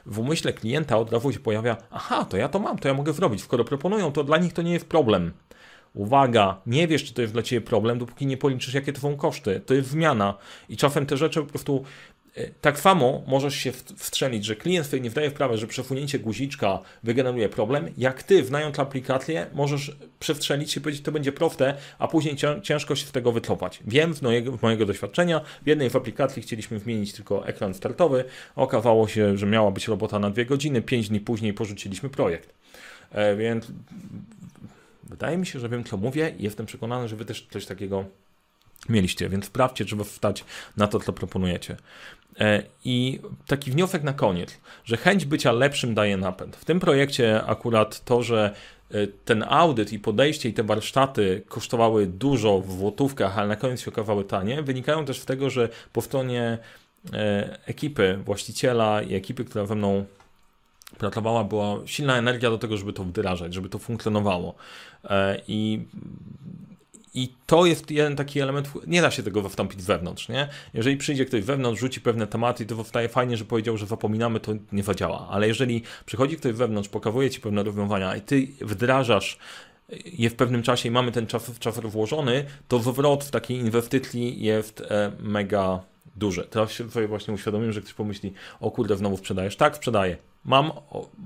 W 0.05 0.19
umyśle 0.19 0.53
klienta 0.53 0.97
od 0.97 1.12
razu 1.13 1.31
się 1.31 1.39
pojawia, 1.39 1.77
aha, 1.91 2.25
to 2.25 2.38
ja 2.38 2.50
to 2.50 2.59
mam, 2.59 2.79
to 2.79 2.88
ja 2.88 2.93
mogę 2.93 3.13
zrobić. 3.13 3.41
Skoro 3.41 3.63
proponują, 3.63 4.12
to 4.12 4.23
dla 4.23 4.38
nich 4.38 4.53
to 4.53 4.62
nie 4.62 4.73
jest 4.73 4.85
problem. 4.85 5.31
Uwaga, 5.93 6.62
nie 6.65 6.88
wiesz, 6.88 7.03
czy 7.03 7.13
to 7.13 7.21
jest 7.21 7.33
dla 7.33 7.43
Ciebie 7.43 7.65
problem, 7.65 8.00
dopóki 8.00 8.25
nie 8.25 8.38
policzysz, 8.38 8.73
jakie 8.73 8.93
to 8.93 9.01
są 9.01 9.17
koszty. 9.17 9.62
To 9.65 9.73
jest 9.73 9.89
zmiana 9.89 10.38
i 10.69 10.77
czasem 10.77 11.05
te 11.05 11.17
rzeczy 11.17 11.41
po 11.41 11.45
prostu 11.45 11.83
e, 12.35 12.47
tak 12.62 12.79
samo 12.79 13.23
możesz 13.27 13.55
się 13.55 13.71
wstrzelić, 13.71 14.45
że 14.45 14.55
klient 14.55 14.88
sobie 14.88 15.01
nie 15.01 15.09
wdaje 15.09 15.31
w 15.31 15.57
że 15.57 15.67
przesunięcie 15.67 16.19
guziczka 16.19 16.79
wygeneruje 17.03 17.50
problem, 17.50 17.89
jak 17.97 18.23
ty, 18.23 18.43
wnając 18.43 18.79
aplikację, 18.79 19.47
możesz 19.53 19.97
przestrzelić 20.19 20.71
się 20.71 20.82
powiedzieć, 20.82 21.03
to 21.03 21.12
będzie 21.12 21.32
proste, 21.32 21.77
a 21.99 22.08
później 22.08 22.36
ciężko 22.63 22.95
się 22.95 23.06
z 23.06 23.12
tego 23.12 23.32
wycofać. 23.32 23.79
Wiem 23.88 24.13
z 24.13 24.21
mojego, 24.21 24.58
z 24.58 24.62
mojego 24.62 24.86
doświadczenia, 24.86 25.41
w 25.63 25.67
jednej 25.67 25.89
z 25.89 25.95
aplikacji 25.95 26.41
chcieliśmy 26.41 26.79
zmienić 26.79 27.13
tylko 27.13 27.47
ekran 27.47 27.73
startowy, 27.73 28.23
okazało 28.56 29.08
się, 29.08 29.38
że 29.38 29.45
miała 29.45 29.71
być 29.71 29.88
robota 29.88 30.19
na 30.19 30.29
dwie 30.29 30.45
godziny, 30.45 30.82
pięć 30.82 31.10
dni 31.10 31.19
później 31.19 31.53
porzuciliśmy 31.53 32.10
projekt. 32.10 32.53
E, 33.12 33.36
więc 33.36 33.67
Wydaje 35.10 35.38
mi 35.38 35.46
się, 35.46 35.60
że 35.60 35.70
wiem, 35.70 35.84
co 35.84 35.98
mówię 35.98 36.34
i 36.39 36.44
jestem 36.44 36.66
przekonany, 36.66 37.08
że 37.08 37.16
wy 37.16 37.26
też 37.26 37.48
coś 37.52 37.66
takiego 37.66 38.06
mieliście, 38.89 39.30
więc 39.30 39.46
sprawdźcie, 39.46 39.86
żeby 39.88 40.04
wstać 40.04 40.46
na 40.78 40.88
to, 40.88 41.00
co 41.00 41.13
proponujecie. 41.13 41.78
E, 42.39 42.63
I 42.86 43.20
taki 43.48 43.72
wniosek 43.72 44.04
na 44.04 44.13
koniec, 44.13 44.58
że 44.86 44.98
chęć 44.98 45.26
bycia 45.26 45.52
lepszym 45.52 45.94
daje 45.94 46.18
napęd. 46.18 46.56
W 46.56 46.66
tym 46.66 46.80
projekcie 46.80 47.44
akurat 47.46 48.06
to, 48.06 48.24
że 48.24 48.56
e, 48.92 49.08
ten 49.08 49.44
audyt 49.48 49.94
i 49.94 50.00
podejście 50.00 50.50
i 50.50 50.54
te 50.54 50.63
warsztaty 50.63 51.44
kosztowały 51.48 52.08
dużo 52.08 52.62
w 52.62 52.78
złotówkach, 52.78 53.38
ale 53.38 53.48
na 53.48 53.56
koniec 53.56 53.82
się 53.82 53.92
okazały 53.92 54.24
tanie, 54.24 54.63
wynikają 54.63 55.06
też 55.06 55.20
z 55.20 55.26
tego, 55.26 55.50
że 55.50 55.70
po 55.94 56.02
stronie 56.02 56.58
e, 57.13 57.60
ekipy, 57.66 58.20
właściciela 58.26 59.02
i 59.02 59.16
ekipy, 59.16 59.46
która 59.46 59.66
ze 59.66 59.76
mną 59.76 60.06
pracowała, 60.97 61.43
była 61.43 61.79
silna 61.86 62.17
energia 62.17 62.49
do 62.49 62.58
tego, 62.58 62.77
żeby 62.77 62.93
to 62.93 63.03
wdrażać, 63.03 63.53
żeby 63.53 63.69
to 63.69 63.79
funkcjonowało. 63.79 64.56
E, 65.03 65.41
I 65.47 65.86
i 67.15 67.34
to 67.45 67.65
jest 67.65 67.91
jeden 67.91 68.15
taki 68.15 68.39
element, 68.39 68.69
nie 68.88 69.01
da 69.01 69.12
się 69.12 69.23
tego 69.23 69.49
wstąpić 69.49 69.82
wewnątrz, 69.82 70.29
nie? 70.29 70.49
Jeżeli 70.73 70.97
przyjdzie 70.97 71.25
ktoś 71.25 71.43
wewnątrz, 71.43 71.82
rzuci 71.82 72.01
pewne 72.01 72.27
tematy, 72.27 72.65
to 72.65 72.75
powstaje 72.75 73.10
fajnie, 73.10 73.38
że 73.38 73.45
powiedział, 73.45 73.77
że 73.77 73.86
zapominamy, 73.86 74.39
to 74.39 74.51
nie 74.71 74.84
zadziała. 74.84 75.27
Ale 75.32 75.47
jeżeli 75.47 75.82
przychodzi 76.06 76.38
ktoś 76.38 76.53
wewnątrz, 76.53 76.89
pokazuje 76.89 77.29
ci 77.29 77.41
pewne 77.41 77.63
rozwiązania 77.63 78.15
i 78.15 78.21
ty 78.21 78.47
wdrażasz 78.62 79.38
je 80.06 80.29
w 80.29 80.36
pewnym 80.36 80.63
czasie 80.63 80.89
i 80.89 80.91
mamy 80.91 81.12
ten 81.12 81.27
czas, 81.27 81.60
czas 81.60 81.79
włożony, 81.79 82.45
to 82.67 82.79
zwrot 82.79 83.23
w 83.23 83.32
takiej 83.32 83.58
inwestycji 83.58 84.43
jest 84.43 84.82
e, 84.82 85.12
mega 85.19 85.79
duży. 86.15 86.43
Teraz 86.43 86.71
sobie 86.89 87.08
właśnie 87.08 87.34
uświadomiłem, 87.34 87.73
że 87.73 87.82
ktoś 87.82 87.93
pomyśli, 87.93 88.34
o 88.60 88.71
kurde, 88.71 88.97
znowu 88.97 89.17
sprzedajesz. 89.17 89.56
Tak, 89.56 89.76
sprzedaję. 89.76 90.17
Mam, 90.45 90.71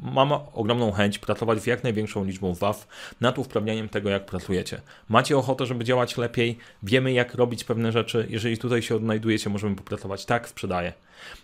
mam 0.02 0.32
ogromną 0.54 0.92
chęć 0.92 1.20
pracować 1.20 1.62
z 1.62 1.66
jak 1.66 1.84
największą 1.84 2.26
liczbą 2.26 2.54
WAF 2.54 2.88
nad 3.22 3.40
usprawnianiem 3.40 3.90
tego, 3.90 4.10
jak 4.10 4.26
pracujecie. 4.26 4.82
Macie 5.10 5.38
ochotę, 5.38 5.66
żeby 5.66 5.84
działać 5.84 6.18
lepiej, 6.18 6.58
wiemy, 6.84 7.14
jak 7.14 7.34
robić 7.36 7.64
pewne 7.64 7.92
rzeczy. 7.92 8.28
Jeżeli 8.30 8.58
tutaj 8.58 8.82
się 8.82 8.96
odnajdujecie, 8.96 9.50
możemy 9.50 9.76
popracować. 9.76 10.26
Tak, 10.26 10.50
sprzedaję. 10.50 10.94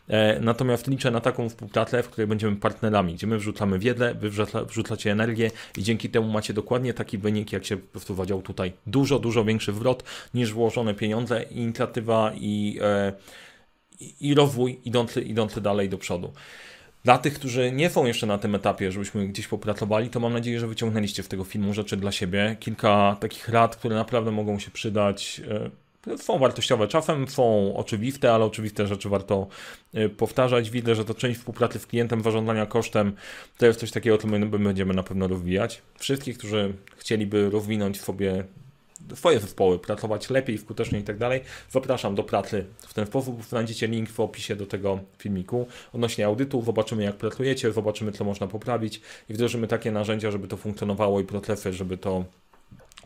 E, 0.07 0.39
natomiast 0.39 0.87
liczę 0.87 1.11
na 1.11 1.21
taką 1.21 1.49
współpracę, 1.49 2.03
w 2.03 2.09
której 2.09 2.27
będziemy 2.27 2.55
partnerami, 2.55 3.13
gdzie 3.13 3.27
my 3.27 3.37
wrzucamy 3.37 3.79
wiedzę, 3.79 4.13
wy 4.13 4.29
wrzucacie 4.65 5.11
energię 5.11 5.51
i 5.77 5.83
dzięki 5.83 6.09
temu 6.09 6.27
macie 6.27 6.53
dokładnie 6.53 6.93
taki 6.93 7.17
wynik, 7.17 7.51
jak 7.51 7.65
się 7.65 7.77
wprowadził 7.77 8.41
tutaj. 8.41 8.73
Dużo, 8.87 9.19
dużo 9.19 9.45
większy 9.45 9.71
wrot 9.71 10.03
niż 10.33 10.53
włożone 10.53 10.93
pieniądze, 10.93 11.43
inicjatywa 11.43 12.31
i, 12.35 12.79
e, 12.81 13.13
i 14.21 14.33
rozwój 14.33 14.79
idący, 14.85 15.21
idący 15.21 15.61
dalej 15.61 15.89
do 15.89 15.97
przodu. 15.97 16.33
Dla 17.03 17.17
tych, 17.17 17.33
którzy 17.33 17.71
nie 17.71 17.89
są 17.89 18.05
jeszcze 18.05 18.27
na 18.27 18.37
tym 18.37 18.55
etapie, 18.55 18.91
żebyśmy 18.91 19.27
gdzieś 19.27 19.47
popracowali, 19.47 20.09
to 20.09 20.19
mam 20.19 20.33
nadzieję, 20.33 20.59
że 20.59 20.67
wyciągnęliście 20.67 21.23
z 21.23 21.27
tego 21.27 21.43
filmu 21.43 21.73
rzeczy 21.73 21.97
dla 21.97 22.11
siebie. 22.11 22.55
Kilka 22.59 23.17
takich 23.19 23.49
rad, 23.49 23.75
które 23.75 23.95
naprawdę 23.95 24.31
mogą 24.31 24.59
się 24.59 24.71
przydać. 24.71 25.41
Są 26.17 26.39
wartościowe 26.39 26.87
czasem, 26.87 27.27
są 27.27 27.73
oczywiste, 27.75 28.33
ale 28.33 28.45
oczywiste 28.45 28.87
rzeczy 28.87 29.09
warto 29.09 29.47
e, 29.93 30.09
powtarzać. 30.09 30.69
Widzę, 30.69 30.95
że 30.95 31.05
to 31.05 31.13
część 31.13 31.39
współpracy 31.39 31.79
z 31.79 31.87
klientem, 31.87 32.23
zarządzania 32.23 32.65
kosztem, 32.65 33.13
to 33.57 33.65
jest 33.65 33.79
coś 33.79 33.91
takiego, 33.91 34.17
co 34.17 34.27
my 34.27 34.45
będziemy 34.45 34.93
na 34.93 35.03
pewno 35.03 35.27
rozwijać. 35.27 35.81
Wszystkich, 35.97 36.37
którzy 36.37 36.73
chcieliby 36.97 37.49
rozwinąć 37.49 38.01
sobie 38.01 38.43
swoje 39.15 39.39
zespoły, 39.39 39.79
pracować 39.79 40.29
lepiej, 40.29 40.57
skuteczniej 40.57 41.01
i 41.01 41.05
tak 41.05 41.17
dalej, 41.17 41.41
zapraszam 41.69 42.15
do 42.15 42.23
pracy 42.23 42.65
w 42.79 42.93
ten 42.93 43.05
sposób. 43.05 43.43
Znajdziecie 43.43 43.87
link 43.87 44.09
w 44.09 44.19
opisie 44.19 44.55
do 44.55 44.65
tego 44.65 44.99
filmiku 45.17 45.67
odnośnie 45.93 46.25
audytu. 46.25 46.61
Zobaczymy, 46.61 47.03
jak 47.03 47.15
pracujecie, 47.15 47.71
zobaczymy, 47.71 48.11
co 48.11 48.23
można 48.23 48.47
poprawić 48.47 49.01
i 49.29 49.33
wdrożymy 49.33 49.67
takie 49.67 49.91
narzędzia, 49.91 50.31
żeby 50.31 50.47
to 50.47 50.57
funkcjonowało 50.57 51.19
i 51.19 51.23
procesy, 51.23 51.73
żeby 51.73 51.97
to 51.97 52.25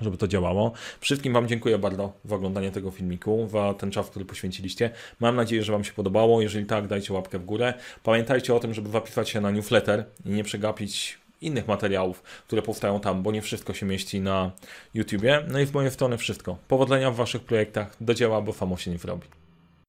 żeby 0.01 0.17
to 0.17 0.27
działało. 0.27 0.71
Wszystkim 0.99 1.33
Wam 1.33 1.47
dziękuję 1.47 1.77
bardzo 1.77 2.13
za 2.25 2.35
oglądanie 2.35 2.71
tego 2.71 2.91
filmiku, 2.91 3.47
za 3.51 3.73
ten 3.73 3.91
czas, 3.91 4.09
który 4.09 4.25
poświęciliście. 4.25 4.89
Mam 5.19 5.35
nadzieję, 5.35 5.63
że 5.63 5.71
Wam 5.71 5.83
się 5.83 5.93
podobało. 5.93 6.41
Jeżeli 6.41 6.65
tak, 6.65 6.87
dajcie 6.87 7.13
łapkę 7.13 7.39
w 7.39 7.45
górę. 7.45 7.73
Pamiętajcie 8.03 8.55
o 8.55 8.59
tym, 8.59 8.73
żeby 8.73 8.89
zapisać 8.89 9.29
się 9.29 9.41
na 9.41 9.51
newsletter 9.51 10.05
i 10.25 10.29
nie 10.29 10.43
przegapić 10.43 11.17
innych 11.41 11.67
materiałów, 11.67 12.23
które 12.47 12.61
powstają 12.61 12.99
tam, 12.99 13.23
bo 13.23 13.31
nie 13.31 13.41
wszystko 13.41 13.73
się 13.73 13.85
mieści 13.85 14.21
na 14.21 14.51
YouTubie. 14.93 15.43
No 15.47 15.59
i 15.59 15.65
z 15.65 15.73
mojej 15.73 15.91
strony 15.91 16.17
wszystko. 16.17 16.57
Powodzenia 16.67 17.11
w 17.11 17.15
Waszych 17.15 17.41
projektach, 17.41 17.95
do 18.01 18.13
dzieła, 18.13 18.41
bo 18.41 18.53
samo 18.53 18.77
się 18.77 18.91
nie 18.91 18.97
wyrobi. 18.97 19.36